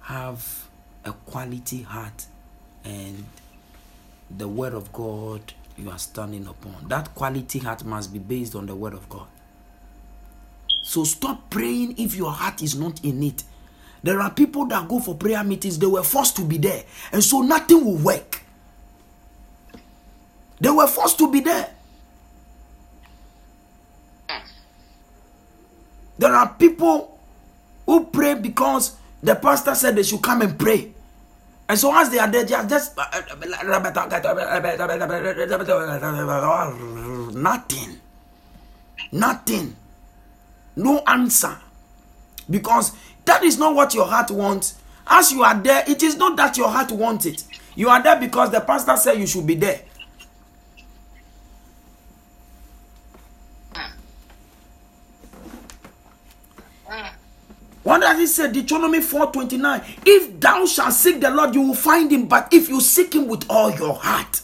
have 0.00 0.70
a 1.04 1.12
quality 1.12 1.82
heart 1.82 2.24
and 2.82 3.26
the 4.34 4.48
word 4.48 4.72
of 4.72 4.90
God 4.90 5.52
you 5.76 5.90
are 5.90 5.98
standing 5.98 6.46
upon. 6.46 6.88
That 6.88 7.14
quality 7.14 7.58
heart 7.58 7.84
must 7.84 8.10
be 8.10 8.18
based 8.18 8.54
on 8.54 8.64
the 8.64 8.74
word 8.74 8.94
of 8.94 9.06
God. 9.10 9.26
So 10.82 11.04
stop 11.04 11.50
praying 11.50 11.98
if 11.98 12.14
your 12.14 12.32
heart 12.32 12.62
is 12.62 12.74
not 12.74 13.04
in 13.04 13.22
it. 13.22 13.44
There 14.02 14.18
are 14.22 14.30
people 14.30 14.64
that 14.68 14.88
go 14.88 14.98
for 14.98 15.14
prayer 15.14 15.44
meetings, 15.44 15.78
they 15.78 15.86
were 15.86 16.02
forced 16.02 16.36
to 16.36 16.42
be 16.46 16.56
there, 16.56 16.84
and 17.12 17.22
so 17.22 17.42
nothing 17.42 17.84
will 17.84 17.98
work. 17.98 18.40
They 20.58 20.70
were 20.70 20.86
forced 20.86 21.18
to 21.18 21.30
be 21.30 21.40
there. 21.40 21.74
There 26.18 26.34
are 26.34 26.48
people 26.54 27.18
who 27.86 28.04
pray 28.06 28.34
because 28.34 28.96
the 29.22 29.34
pastor 29.34 29.74
said 29.74 29.96
they 29.96 30.02
should 30.02 30.22
come 30.22 30.42
and 30.42 30.58
pray. 30.58 30.92
And 31.68 31.78
so 31.78 31.94
as 31.94 32.10
they 32.10 32.18
are 32.18 32.30
there, 32.30 32.44
they 32.44 32.54
are 32.54 32.66
just 32.66 32.96
nothing. 37.34 38.00
Nothing. 39.12 39.76
No 40.76 41.02
answer. 41.06 41.56
Because 42.48 42.92
that 43.24 43.42
is 43.44 43.58
not 43.58 43.74
what 43.74 43.94
your 43.94 44.06
heart 44.06 44.30
wants. 44.30 44.76
As 45.06 45.30
you 45.32 45.42
are 45.42 45.58
there, 45.58 45.84
it 45.86 46.02
is 46.02 46.16
not 46.16 46.36
that 46.36 46.56
your 46.56 46.68
heart 46.68 46.90
wants 46.92 47.26
it. 47.26 47.44
You 47.74 47.88
are 47.90 48.02
there 48.02 48.18
because 48.18 48.50
the 48.50 48.60
pastor 48.60 48.96
said 48.96 49.18
you 49.18 49.26
should 49.26 49.46
be 49.46 49.54
there. 49.54 49.82
What 57.82 58.00
does 58.00 58.18
it 58.20 58.28
say? 58.28 58.52
Deuteronomy 58.52 58.98
4:29. 59.00 59.82
If 60.04 60.40
thou 60.40 60.66
shalt 60.66 60.92
seek 60.92 61.20
the 61.20 61.30
Lord, 61.30 61.54
you 61.54 61.62
will 61.62 61.74
find 61.74 62.10
him, 62.10 62.26
but 62.26 62.48
if 62.52 62.68
you 62.68 62.80
seek 62.80 63.14
him 63.14 63.28
with 63.28 63.44
all 63.48 63.70
your 63.70 63.94
heart. 63.94 64.42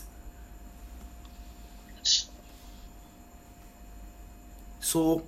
So 4.81 5.23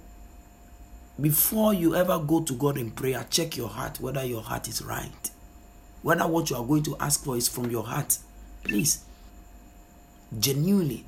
before 1.21 1.75
you 1.75 1.95
ever 1.97 2.19
go 2.19 2.41
to 2.43 2.53
God 2.53 2.79
in 2.79 2.91
prayer, 2.91 3.27
check 3.31 3.57
your 3.57 3.69
heart 3.69 4.01
whether 4.01 4.25
your 4.25 4.43
heart 4.43 4.69
is 4.69 4.83
right. 4.83 5.31
Whether 6.03 6.27
what 6.27 6.51
you 6.51 6.57
are 6.57 6.65
going 6.65 6.85
to 6.85 6.97
ask 7.01 7.25
for 7.25 7.37
is 7.37 7.49
from 7.49 7.71
your 7.71 7.83
heart. 7.83 8.19
Please. 8.63 9.05
Genuinely. 10.39 11.05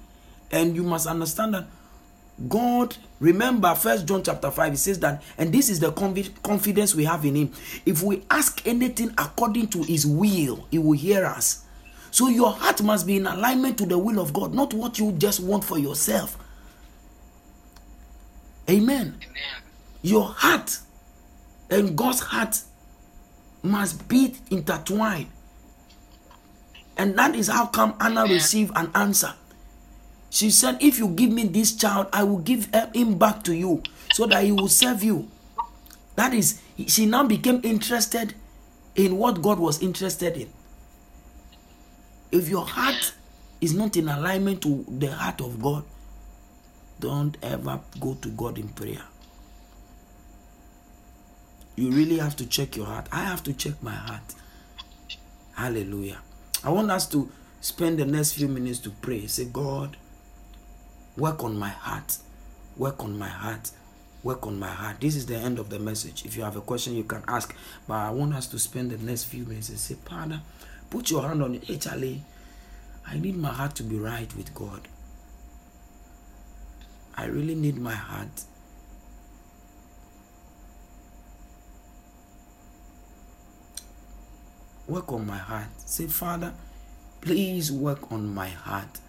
And 0.50 0.74
you 0.74 0.82
must 0.82 1.06
understand 1.06 1.54
that 1.54 1.66
God, 2.46 2.96
remember 3.18 3.74
First 3.74 4.06
John 4.06 4.22
chapter 4.22 4.50
5, 4.50 4.74
it 4.74 4.76
says 4.76 5.00
that, 5.00 5.22
and 5.36 5.52
this 5.52 5.68
is 5.68 5.80
the 5.80 5.90
confi- 5.90 6.30
confidence 6.42 6.94
we 6.94 7.04
have 7.04 7.24
in 7.24 7.34
Him. 7.34 7.52
If 7.84 8.02
we 8.02 8.22
ask 8.30 8.64
anything 8.66 9.12
according 9.18 9.68
to 9.68 9.82
His 9.82 10.06
will, 10.06 10.66
He 10.70 10.78
will 10.78 10.92
hear 10.92 11.24
us. 11.24 11.64
So 12.10 12.28
your 12.28 12.52
heart 12.52 12.82
must 12.82 13.06
be 13.06 13.16
in 13.16 13.26
alignment 13.26 13.78
to 13.78 13.86
the 13.86 13.98
will 13.98 14.20
of 14.20 14.32
God, 14.32 14.54
not 14.54 14.72
what 14.72 14.98
you 14.98 15.12
just 15.12 15.40
want 15.40 15.64
for 15.64 15.78
yourself. 15.78 16.38
Amen. 18.70 19.16
Amen. 19.22 19.62
Your 20.02 20.24
heart 20.24 20.78
and 21.70 21.96
God's 21.96 22.20
heart 22.20 22.60
must 23.62 24.08
be 24.08 24.36
intertwined. 24.50 25.28
And 26.96 27.16
that 27.18 27.34
is 27.34 27.48
how 27.48 27.66
come 27.66 27.94
Anna 28.00 28.26
received 28.26 28.72
an 28.76 28.90
answer. 28.94 29.32
She 30.30 30.50
said, 30.50 30.78
If 30.80 30.98
you 30.98 31.08
give 31.08 31.30
me 31.30 31.44
this 31.44 31.74
child, 31.74 32.08
I 32.12 32.22
will 32.24 32.38
give 32.38 32.68
him 32.94 33.18
back 33.18 33.42
to 33.44 33.54
you 33.54 33.82
so 34.12 34.26
that 34.26 34.44
he 34.44 34.52
will 34.52 34.68
serve 34.68 35.02
you. 35.02 35.28
That 36.16 36.34
is, 36.34 36.60
she 36.86 37.06
now 37.06 37.24
became 37.24 37.60
interested 37.64 38.34
in 38.94 39.16
what 39.16 39.40
God 39.40 39.58
was 39.58 39.80
interested 39.82 40.36
in. 40.36 40.50
If 42.30 42.48
your 42.48 42.66
heart 42.66 43.14
is 43.60 43.74
not 43.74 43.96
in 43.96 44.08
alignment 44.08 44.62
to 44.62 44.84
the 44.88 45.12
heart 45.12 45.40
of 45.40 45.62
God, 45.62 45.84
don't 47.00 47.36
ever 47.42 47.80
go 48.00 48.14
to 48.14 48.28
God 48.30 48.58
in 48.58 48.68
prayer. 48.68 49.02
You 51.76 51.92
really 51.92 52.18
have 52.18 52.34
to 52.36 52.46
check 52.46 52.76
your 52.76 52.86
heart. 52.86 53.06
I 53.12 53.22
have 53.22 53.44
to 53.44 53.52
check 53.52 53.80
my 53.82 53.92
heart. 53.94 54.34
Hallelujah. 55.54 56.18
I 56.64 56.70
want 56.70 56.90
us 56.90 57.08
to 57.10 57.30
spend 57.60 57.98
the 57.98 58.04
next 58.04 58.32
few 58.32 58.48
minutes 58.48 58.80
to 58.80 58.90
pray. 58.90 59.26
Say, 59.28 59.44
God, 59.44 59.96
work 61.18 61.42
on 61.42 61.58
my 61.58 61.68
heart. 61.68 62.18
Work 62.76 63.02
on 63.02 63.18
my 63.18 63.28
heart. 63.28 63.70
Work 64.22 64.46
on 64.46 64.58
my 64.58 64.68
heart. 64.68 65.00
This 65.00 65.16
is 65.16 65.26
the 65.26 65.36
end 65.36 65.58
of 65.58 65.68
the 65.68 65.78
message. 65.78 66.24
If 66.24 66.36
you 66.36 66.42
have 66.44 66.56
a 66.56 66.60
question, 66.60 66.94
you 66.94 67.04
can 67.04 67.22
ask. 67.28 67.54
But 67.86 67.94
I 67.94 68.10
want 68.10 68.34
us 68.34 68.46
to 68.48 68.58
spend 68.58 68.90
the 68.90 68.98
next 68.98 69.24
few 69.24 69.44
minutes 69.44 69.68
and 69.68 69.78
say, 69.78 69.96
Father, 70.04 70.40
put 70.90 71.10
your 71.10 71.22
hand 71.22 71.42
on 71.42 71.56
it. 71.56 71.80
Charlie, 71.80 72.22
I 73.06 73.18
need 73.18 73.36
my 73.36 73.50
heart 73.52 73.74
to 73.76 73.82
be 73.82 73.98
right 73.98 74.34
with 74.36 74.54
God. 74.54 74.82
I 77.16 77.26
really 77.26 77.54
need 77.54 77.78
my 77.78 77.94
heart. 77.94 78.44
Work 84.86 85.12
on 85.12 85.26
my 85.26 85.36
heart. 85.36 85.68
Say, 85.78 86.06
Father, 86.06 86.54
please 87.20 87.70
work 87.72 88.10
on 88.12 88.32
my 88.32 88.48
heart. 88.48 89.00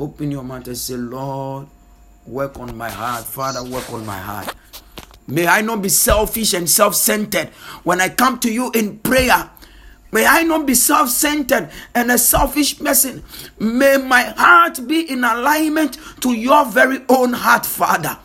Open 0.00 0.30
your 0.30 0.42
mouth 0.42 0.66
and 0.66 0.78
say, 0.78 0.94
Lord, 0.96 1.66
work 2.26 2.58
on 2.58 2.74
my 2.74 2.88
heart. 2.88 3.22
Father, 3.24 3.62
work 3.62 3.92
on 3.92 4.06
my 4.06 4.16
heart. 4.16 4.54
May 5.28 5.46
I 5.46 5.60
not 5.60 5.82
be 5.82 5.90
selfish 5.90 6.54
and 6.54 6.68
self 6.70 6.94
centered 6.94 7.48
when 7.84 8.00
I 8.00 8.08
come 8.08 8.38
to 8.40 8.50
you 8.50 8.70
in 8.72 8.98
prayer. 9.00 9.50
May 10.10 10.24
I 10.24 10.42
not 10.44 10.64
be 10.64 10.72
self 10.72 11.10
centered 11.10 11.68
and 11.94 12.10
a 12.10 12.16
selfish 12.16 12.78
person. 12.78 13.22
May 13.58 13.98
my 13.98 14.22
heart 14.22 14.88
be 14.88 15.02
in 15.02 15.22
alignment 15.22 15.98
to 16.22 16.32
your 16.32 16.64
very 16.64 17.00
own 17.10 17.34
heart, 17.34 17.66
Father. 17.66 18.16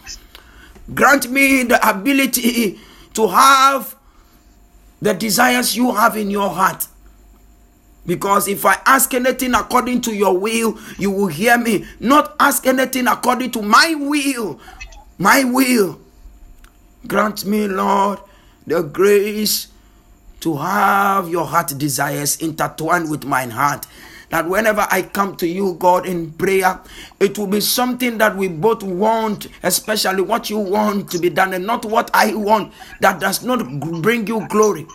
Grant 0.93 1.29
me 1.29 1.63
the 1.63 1.89
ability 1.89 2.79
to 3.15 3.27
have 3.27 3.97
the 5.01 5.13
desires 5.13 5.75
you 5.75 5.93
have 5.93 6.15
in 6.15 6.31
your 6.31 6.49
heart. 6.49 6.87
Because 8.05 8.47
if 8.47 8.65
I 8.65 8.77
ask 8.85 9.13
anything 9.13 9.53
according 9.53 10.01
to 10.01 10.13
your 10.15 10.37
will, 10.37 10.77
you 10.97 11.11
will 11.11 11.27
hear 11.27 11.57
me. 11.57 11.85
Not 11.99 12.35
ask 12.39 12.65
anything 12.67 13.07
according 13.07 13.51
to 13.51 13.61
my 13.61 13.95
will. 13.97 14.59
My 15.17 15.43
will. 15.43 15.99
Grant 17.07 17.45
me, 17.45 17.67
Lord, 17.67 18.19
the 18.67 18.81
grace 18.81 19.67
to 20.41 20.57
have 20.57 21.29
your 21.29 21.45
heart 21.45 21.73
desires 21.77 22.37
intertwined 22.37 23.09
with 23.09 23.25
mine 23.25 23.51
heart. 23.51 23.87
That 24.29 24.47
whenever 24.49 24.85
I 24.89 25.03
come 25.03 25.35
to 25.37 25.47
you, 25.47 25.75
God, 25.79 26.05
in 26.05 26.31
prayer, 26.31 26.79
it 27.19 27.37
will 27.37 27.47
be 27.47 27.61
something 27.61 28.17
that 28.17 28.35
we 28.35 28.47
both 28.47 28.83
want, 28.83 29.47
especially 29.63 30.21
what 30.21 30.49
you 30.49 30.57
want 30.57 31.11
to 31.11 31.19
be 31.19 31.29
done, 31.29 31.53
and 31.53 31.65
not 31.65 31.85
what 31.85 32.09
I 32.13 32.33
want 32.33 32.73
that 33.01 33.19
does 33.19 33.43
not 33.43 33.59
bring 34.01 34.27
you 34.27 34.47
glory. 34.47 34.87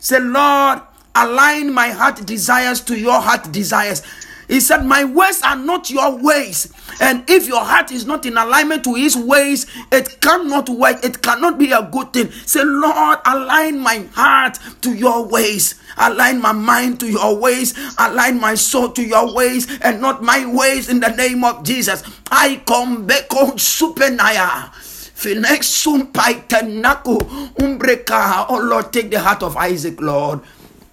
Say, 0.00 0.18
Lord, 0.18 0.80
align 1.14 1.72
my 1.72 1.88
heart 1.88 2.24
desires 2.26 2.80
to 2.82 2.98
your 2.98 3.20
heart 3.20 3.50
desires. 3.52 4.02
He 4.50 4.58
said, 4.58 4.84
My 4.84 5.04
ways 5.04 5.40
are 5.42 5.54
not 5.54 5.90
your 5.90 6.18
ways. 6.18 6.72
And 7.00 7.22
if 7.30 7.46
your 7.46 7.64
heart 7.64 7.92
is 7.92 8.04
not 8.04 8.26
in 8.26 8.36
alignment 8.36 8.82
to 8.82 8.94
his 8.94 9.16
ways, 9.16 9.66
it 9.92 10.20
cannot 10.20 10.68
work. 10.68 11.04
It 11.04 11.22
cannot 11.22 11.56
be 11.56 11.70
a 11.70 11.82
good 11.82 12.12
thing. 12.12 12.32
Say, 12.32 12.64
Lord, 12.64 13.20
align 13.24 13.78
my 13.78 14.04
heart 14.12 14.58
to 14.82 14.92
your 14.92 15.24
ways. 15.28 15.80
Align 15.96 16.40
my 16.40 16.50
mind 16.50 16.98
to 17.00 17.08
your 17.08 17.38
ways. 17.38 17.78
Align 17.96 18.40
my 18.40 18.56
soul 18.56 18.88
to 18.90 19.02
your 19.06 19.32
ways 19.32 19.68
and 19.82 20.00
not 20.00 20.20
my 20.20 20.44
ways 20.44 20.88
in 20.88 20.98
the 20.98 21.14
name 21.14 21.44
of 21.44 21.62
Jesus. 21.62 22.02
I 22.32 22.60
come 22.66 23.06
back 23.06 23.32
on 23.32 23.52
supernaya. 23.56 24.72
Phoenix 25.20 25.68
sumpaitenako 25.84 27.20
umbreka. 27.60 28.46
Oh 28.48 28.58
Lord, 28.58 28.92
take 28.92 29.10
the 29.10 29.20
heart 29.20 29.42
of 29.42 29.56
Isaac, 29.56 30.00
Lord, 30.00 30.40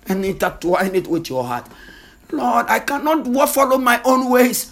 and 0.08 0.26
intertwine 0.26 0.96
it 0.96 1.08
with 1.08 1.30
your 1.30 1.43
heart. 1.43 1.67
Lord, 2.32 2.65
I 2.67 2.80
cannot 2.80 3.27
follow 3.50 3.77
my 3.77 4.02
own 4.04 4.29
ways. 4.29 4.71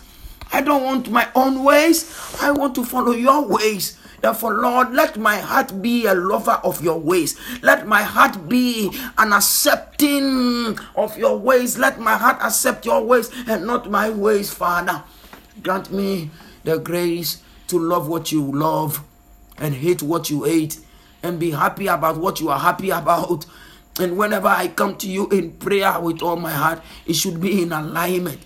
I 0.51 0.62
don't 0.62 0.84
want 0.84 1.10
my 1.10 1.28
own 1.36 1.64
ways. 1.64 2.12
I 2.41 2.51
want 2.51 2.76
to 2.76 2.84
follow 2.84 3.12
your 3.12 3.45
ways. 3.47 3.97
Therefore, 4.22 4.53
Lord, 4.55 4.91
let 4.91 5.18
my 5.18 5.38
heart 5.38 5.82
be 5.82 6.05
a 6.05 6.14
lover 6.14 6.60
of 6.64 6.84
your 6.84 6.99
ways. 6.99 7.39
Let 7.62 7.88
my 7.88 8.01
heart 8.01 8.49
be 8.49 8.91
an 9.18 9.34
accepting 9.34 10.78
of 10.95 11.18
your 11.18 11.38
ways. 11.38 11.78
Let 11.78 11.99
my 11.99 12.18
heart 12.18 12.38
accept 12.41 12.86
your 12.86 13.03
ways 13.03 13.30
and 13.47 13.68
not 13.68 13.91
my 13.91 14.10
ways, 14.10 14.53
Father. 14.53 15.03
Grant 15.62 15.91
me 15.91 16.32
the 16.64 16.80
grace 16.80 17.41
to 17.68 17.78
love 17.78 18.07
what 18.07 18.32
you 18.32 18.41
love 18.51 19.03
and 19.57 19.76
hate 19.76 20.01
what 20.01 20.30
you 20.30 20.43
hate 20.43 20.80
and 21.22 21.39
be 21.39 21.51
happy 21.51 21.88
about 21.88 22.18
what 22.18 22.39
you 22.39 22.49
are 22.49 22.60
happy 22.60 22.89
about. 22.89 23.45
And 23.98 24.18
whenever 24.18 24.50
I 24.50 24.68
come 24.68 24.98
to 24.98 25.08
you 25.08 25.30
in 25.30 25.54
prayer 25.54 26.00
with 26.00 26.22
all 26.22 26.36
my 26.36 26.52
heart, 26.52 26.82
it 27.06 27.16
should 27.16 27.39
be 27.39 27.62
in 27.62 27.72
alignment 27.72 28.39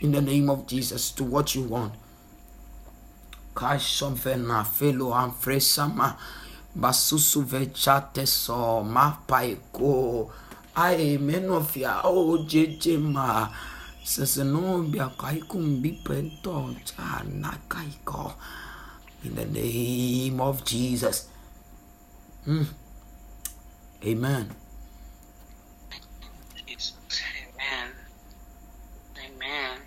in 0.00 0.12
the 0.12 0.20
name 0.20 0.50
of 0.50 0.66
Jesus 0.66 1.12
to 1.12 1.24
what 1.24 1.54
you 1.54 1.62
want. 1.62 1.94
Kashomfena 3.54 4.64
felo 4.66 5.14
amfresama 5.14 6.16
basusu 6.76 7.44
vechate 7.44 8.26
so 8.26 8.82
ma 8.82 9.16
paiko 9.26 10.30
ai 10.76 11.18
menofia 11.18 12.00
o 12.04 12.38
jeje 12.46 12.98
ma 12.98 13.48
sese 14.04 14.44
no 14.44 14.82
bia 14.82 15.10
kai 15.18 15.40
kum 15.48 15.80
bi 15.82 15.98
pento 16.02 16.74
ko. 18.04 18.34
In 19.22 19.34
the 19.34 19.44
name 19.44 20.40
of 20.40 20.64
Jesus. 20.64 21.28
Mm. 22.46 22.66
Amen. 24.02 24.50
Jesus. 26.66 26.94
Amen. 27.60 27.92
Amen. 29.18 29.78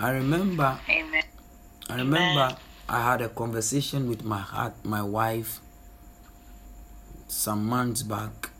I 0.00 0.10
remember 0.10 0.78
Amen. 0.88 1.24
I 1.90 1.96
remember 1.96 2.56
I 2.88 3.02
had 3.02 3.20
a 3.20 3.28
conversation 3.28 4.08
with 4.08 4.22
my 4.24 4.38
heart, 4.38 4.74
my 4.84 5.02
wife, 5.02 5.58
some 7.26 7.66
months 7.66 8.04
back, 8.04 8.50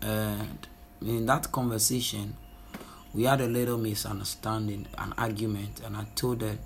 and 0.00 0.66
in 1.02 1.26
that 1.26 1.52
conversation, 1.52 2.36
we 3.12 3.24
had 3.24 3.42
a 3.42 3.46
little 3.46 3.76
misunderstanding, 3.76 4.86
an 4.96 5.12
argument, 5.18 5.82
and 5.84 5.98
I 5.98 6.06
told 6.14 6.40
her 6.40 6.56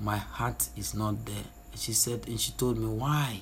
my 0.00 0.16
heart 0.16 0.68
is 0.76 0.92
not 0.92 1.24
there. 1.24 1.44
And 1.70 1.80
she 1.80 1.92
said, 1.92 2.26
and 2.26 2.40
she 2.40 2.50
told 2.52 2.78
me, 2.78 2.88
why? 2.88 3.40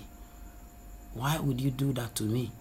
Why 1.14 1.38
would 1.38 1.60
you 1.62 1.70
do 1.70 1.94
that 1.94 2.14
to 2.16 2.24
me? 2.24 2.52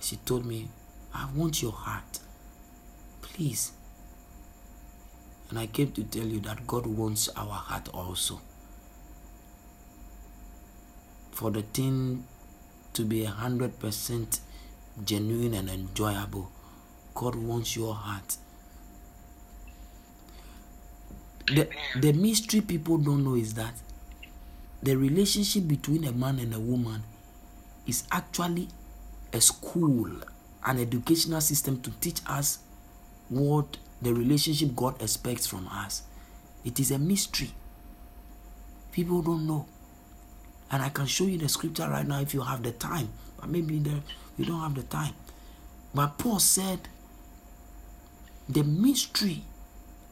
She 0.00 0.16
told 0.16 0.44
me, 0.44 0.68
I 1.14 1.28
want 1.34 1.62
your 1.62 1.72
heart. 1.72 2.18
Please. 3.22 3.72
And 5.52 5.58
I 5.58 5.66
came 5.66 5.92
to 5.92 6.02
tell 6.04 6.24
you 6.24 6.40
that 6.40 6.66
God 6.66 6.86
wants 6.86 7.28
our 7.36 7.44
heart 7.52 7.86
also. 7.92 8.40
For 11.30 11.50
the 11.50 11.60
thing 11.60 12.24
to 12.94 13.04
be 13.04 13.24
a 13.26 13.28
hundred 13.28 13.78
percent 13.78 14.40
genuine 15.04 15.52
and 15.52 15.68
enjoyable, 15.68 16.50
God 17.14 17.34
wants 17.34 17.76
your 17.76 17.92
heart. 17.94 18.38
The, 21.48 21.68
the 22.00 22.14
mystery 22.14 22.62
people 22.62 22.96
don't 22.96 23.22
know 23.22 23.34
is 23.34 23.52
that 23.52 23.74
the 24.82 24.96
relationship 24.96 25.68
between 25.68 26.04
a 26.04 26.12
man 26.12 26.38
and 26.38 26.54
a 26.54 26.60
woman 26.60 27.02
is 27.86 28.04
actually 28.10 28.68
a 29.34 29.40
school, 29.42 30.08
an 30.64 30.78
educational 30.78 31.42
system 31.42 31.78
to 31.82 31.90
teach 32.00 32.20
us 32.26 32.60
what 33.28 33.76
the 34.02 34.12
relationship 34.12 34.74
God 34.74 35.00
expects 35.00 35.46
from 35.46 35.68
us. 35.68 36.02
It 36.64 36.78
is 36.80 36.90
a 36.90 36.98
mystery. 36.98 37.50
People 38.90 39.22
don't 39.22 39.46
know. 39.46 39.66
And 40.70 40.82
I 40.82 40.88
can 40.88 41.06
show 41.06 41.24
you 41.24 41.38
the 41.38 41.48
scripture 41.48 41.88
right 41.88 42.06
now 42.06 42.20
if 42.20 42.34
you 42.34 42.40
have 42.40 42.62
the 42.62 42.72
time. 42.72 43.08
But 43.38 43.48
maybe 43.48 43.78
the, 43.78 44.00
you 44.36 44.44
don't 44.44 44.60
have 44.60 44.74
the 44.74 44.82
time. 44.82 45.14
But 45.94 46.18
Paul 46.18 46.38
said 46.38 46.80
the 48.48 48.62
mystery 48.64 49.42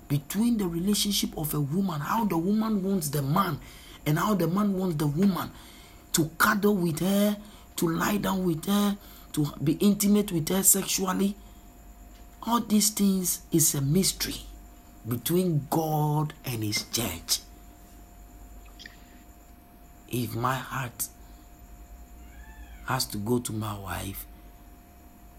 between 0.09 0.59
the 0.59 0.67
relationship 0.67 1.37
of 1.37 1.55
a 1.55 1.61
woman, 1.61 2.01
how 2.01 2.25
the 2.25 2.37
woman 2.37 2.83
wants 2.83 3.11
the 3.11 3.23
man, 3.23 3.59
and 4.07 4.19
how 4.19 4.35
the 4.35 4.47
man 4.47 4.77
wants 4.77 4.97
the 4.97 5.07
woman 5.07 5.51
to 6.13 6.25
cuddle 6.39 6.77
with 6.77 6.99
her, 7.01 7.37
to 7.77 7.89
lie 7.89 8.17
down 8.17 8.45
with 8.45 8.65
her, 8.67 8.99
to 9.33 9.47
be 9.63 9.73
intimate 9.75 10.33
with 10.33 10.49
her 10.49 10.63
sexually. 10.63 11.37
All 12.43 12.61
these 12.61 12.89
things 12.91 13.43
is 13.53 13.75
a 13.75 13.83
mystery 13.83 14.43
between 15.07 15.67
God 15.69 16.33
and 16.45 16.65
His 16.65 16.85
church. 16.85 17.41
If 20.09 20.35
my 20.35 20.55
heart 20.55 21.09
has 22.87 23.05
to 23.07 23.19
go 23.19 23.41
to 23.41 23.53
my 23.53 23.79
wife, 23.79 24.25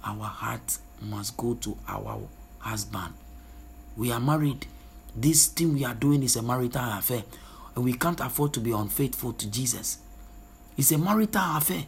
our 0.04 0.26
heart 0.26 0.78
must 1.02 1.36
go 1.38 1.56
to 1.56 1.76
our 1.88 2.20
husband. 2.60 3.14
We 3.98 4.12
are 4.12 4.20
married. 4.20 4.68
This 5.16 5.48
thing 5.48 5.74
we 5.74 5.84
are 5.84 5.96
doing 5.96 6.22
is 6.22 6.36
a 6.36 6.44
marital 6.44 6.98
affair, 6.98 7.24
and 7.76 7.84
we 7.84 7.94
can't 7.94 8.20
afford 8.22 8.54
to 8.54 8.60
be 8.60 8.72
unfaithful 8.72 9.34
to 9.34 9.50
Jesus. 9.50 9.98
It's 10.78 10.92
a 10.92 10.98
marital 11.00 11.58
affair. 11.58 11.84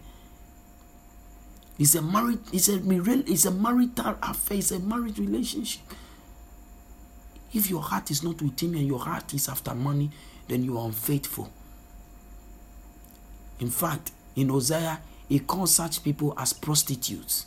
It's 1.79 1.95
a 1.95 2.01
marriage, 2.01 2.39
It's 2.51 2.69
a 2.69 2.77
real. 2.79 3.23
It's 3.27 3.45
a 3.45 3.51
marital 3.51 4.17
affair. 4.21 4.57
It's 4.57 4.71
a 4.71 4.79
marriage 4.79 5.17
relationship. 5.17 5.81
If 7.53 7.69
your 7.69 7.81
heart 7.81 8.11
is 8.11 8.23
not 8.23 8.41
with 8.41 8.61
Him 8.61 8.75
and 8.75 8.87
your 8.87 8.99
heart 8.99 9.33
is 9.33 9.47
after 9.49 9.73
money, 9.73 10.11
then 10.47 10.63
you 10.63 10.77
are 10.77 10.85
unfaithful. 10.85 11.51
In 13.59 13.69
fact, 13.69 14.11
in 14.35 14.49
Hosea, 14.49 14.99
he 15.29 15.39
calls 15.39 15.73
such 15.75 16.03
people 16.03 16.33
as 16.37 16.53
prostitutes. 16.53 17.45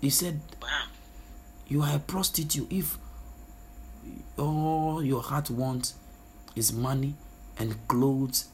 He 0.00 0.10
said, 0.10 0.40
You 1.66 1.82
are 1.82 1.96
a 1.96 1.98
prostitute 1.98 2.70
if 2.70 2.98
all 4.38 5.02
your 5.02 5.22
heart 5.22 5.50
wants 5.50 5.94
is 6.54 6.72
money 6.72 7.14
and 7.58 7.76
clothes. 7.88 8.48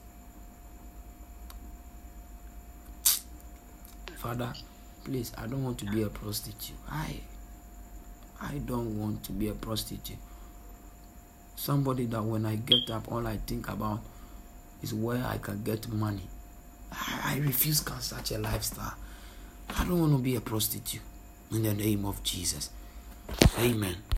Father, 4.20 4.52
please, 5.02 5.32
I 5.38 5.46
don't 5.46 5.64
want 5.64 5.78
to 5.78 5.86
be 5.86 6.02
a 6.02 6.08
prostitute. 6.10 6.76
I 6.90 7.20
I 8.38 8.58
don't 8.66 8.98
want 8.98 9.24
to 9.24 9.32
be 9.32 9.48
a 9.48 9.54
prostitute. 9.54 10.18
Somebody 11.56 12.04
that 12.04 12.22
when 12.22 12.44
I 12.44 12.56
get 12.56 12.90
up, 12.90 13.10
all 13.10 13.26
I 13.26 13.38
think 13.38 13.70
about 13.70 14.00
is 14.82 14.92
where 14.92 15.24
I 15.24 15.38
can 15.38 15.62
get 15.62 15.88
money. 15.88 16.28
I, 16.92 17.36
I 17.36 17.38
refuse 17.38 17.82
such 18.00 18.32
a 18.32 18.38
lifestyle. 18.38 18.92
I 19.70 19.84
don't 19.84 19.98
want 20.00 20.12
to 20.12 20.18
be 20.18 20.36
a 20.36 20.40
prostitute. 20.42 21.00
In 21.50 21.62
the 21.62 21.72
name 21.72 22.04
of 22.04 22.22
Jesus. 22.22 22.68
Amen. 23.58 23.96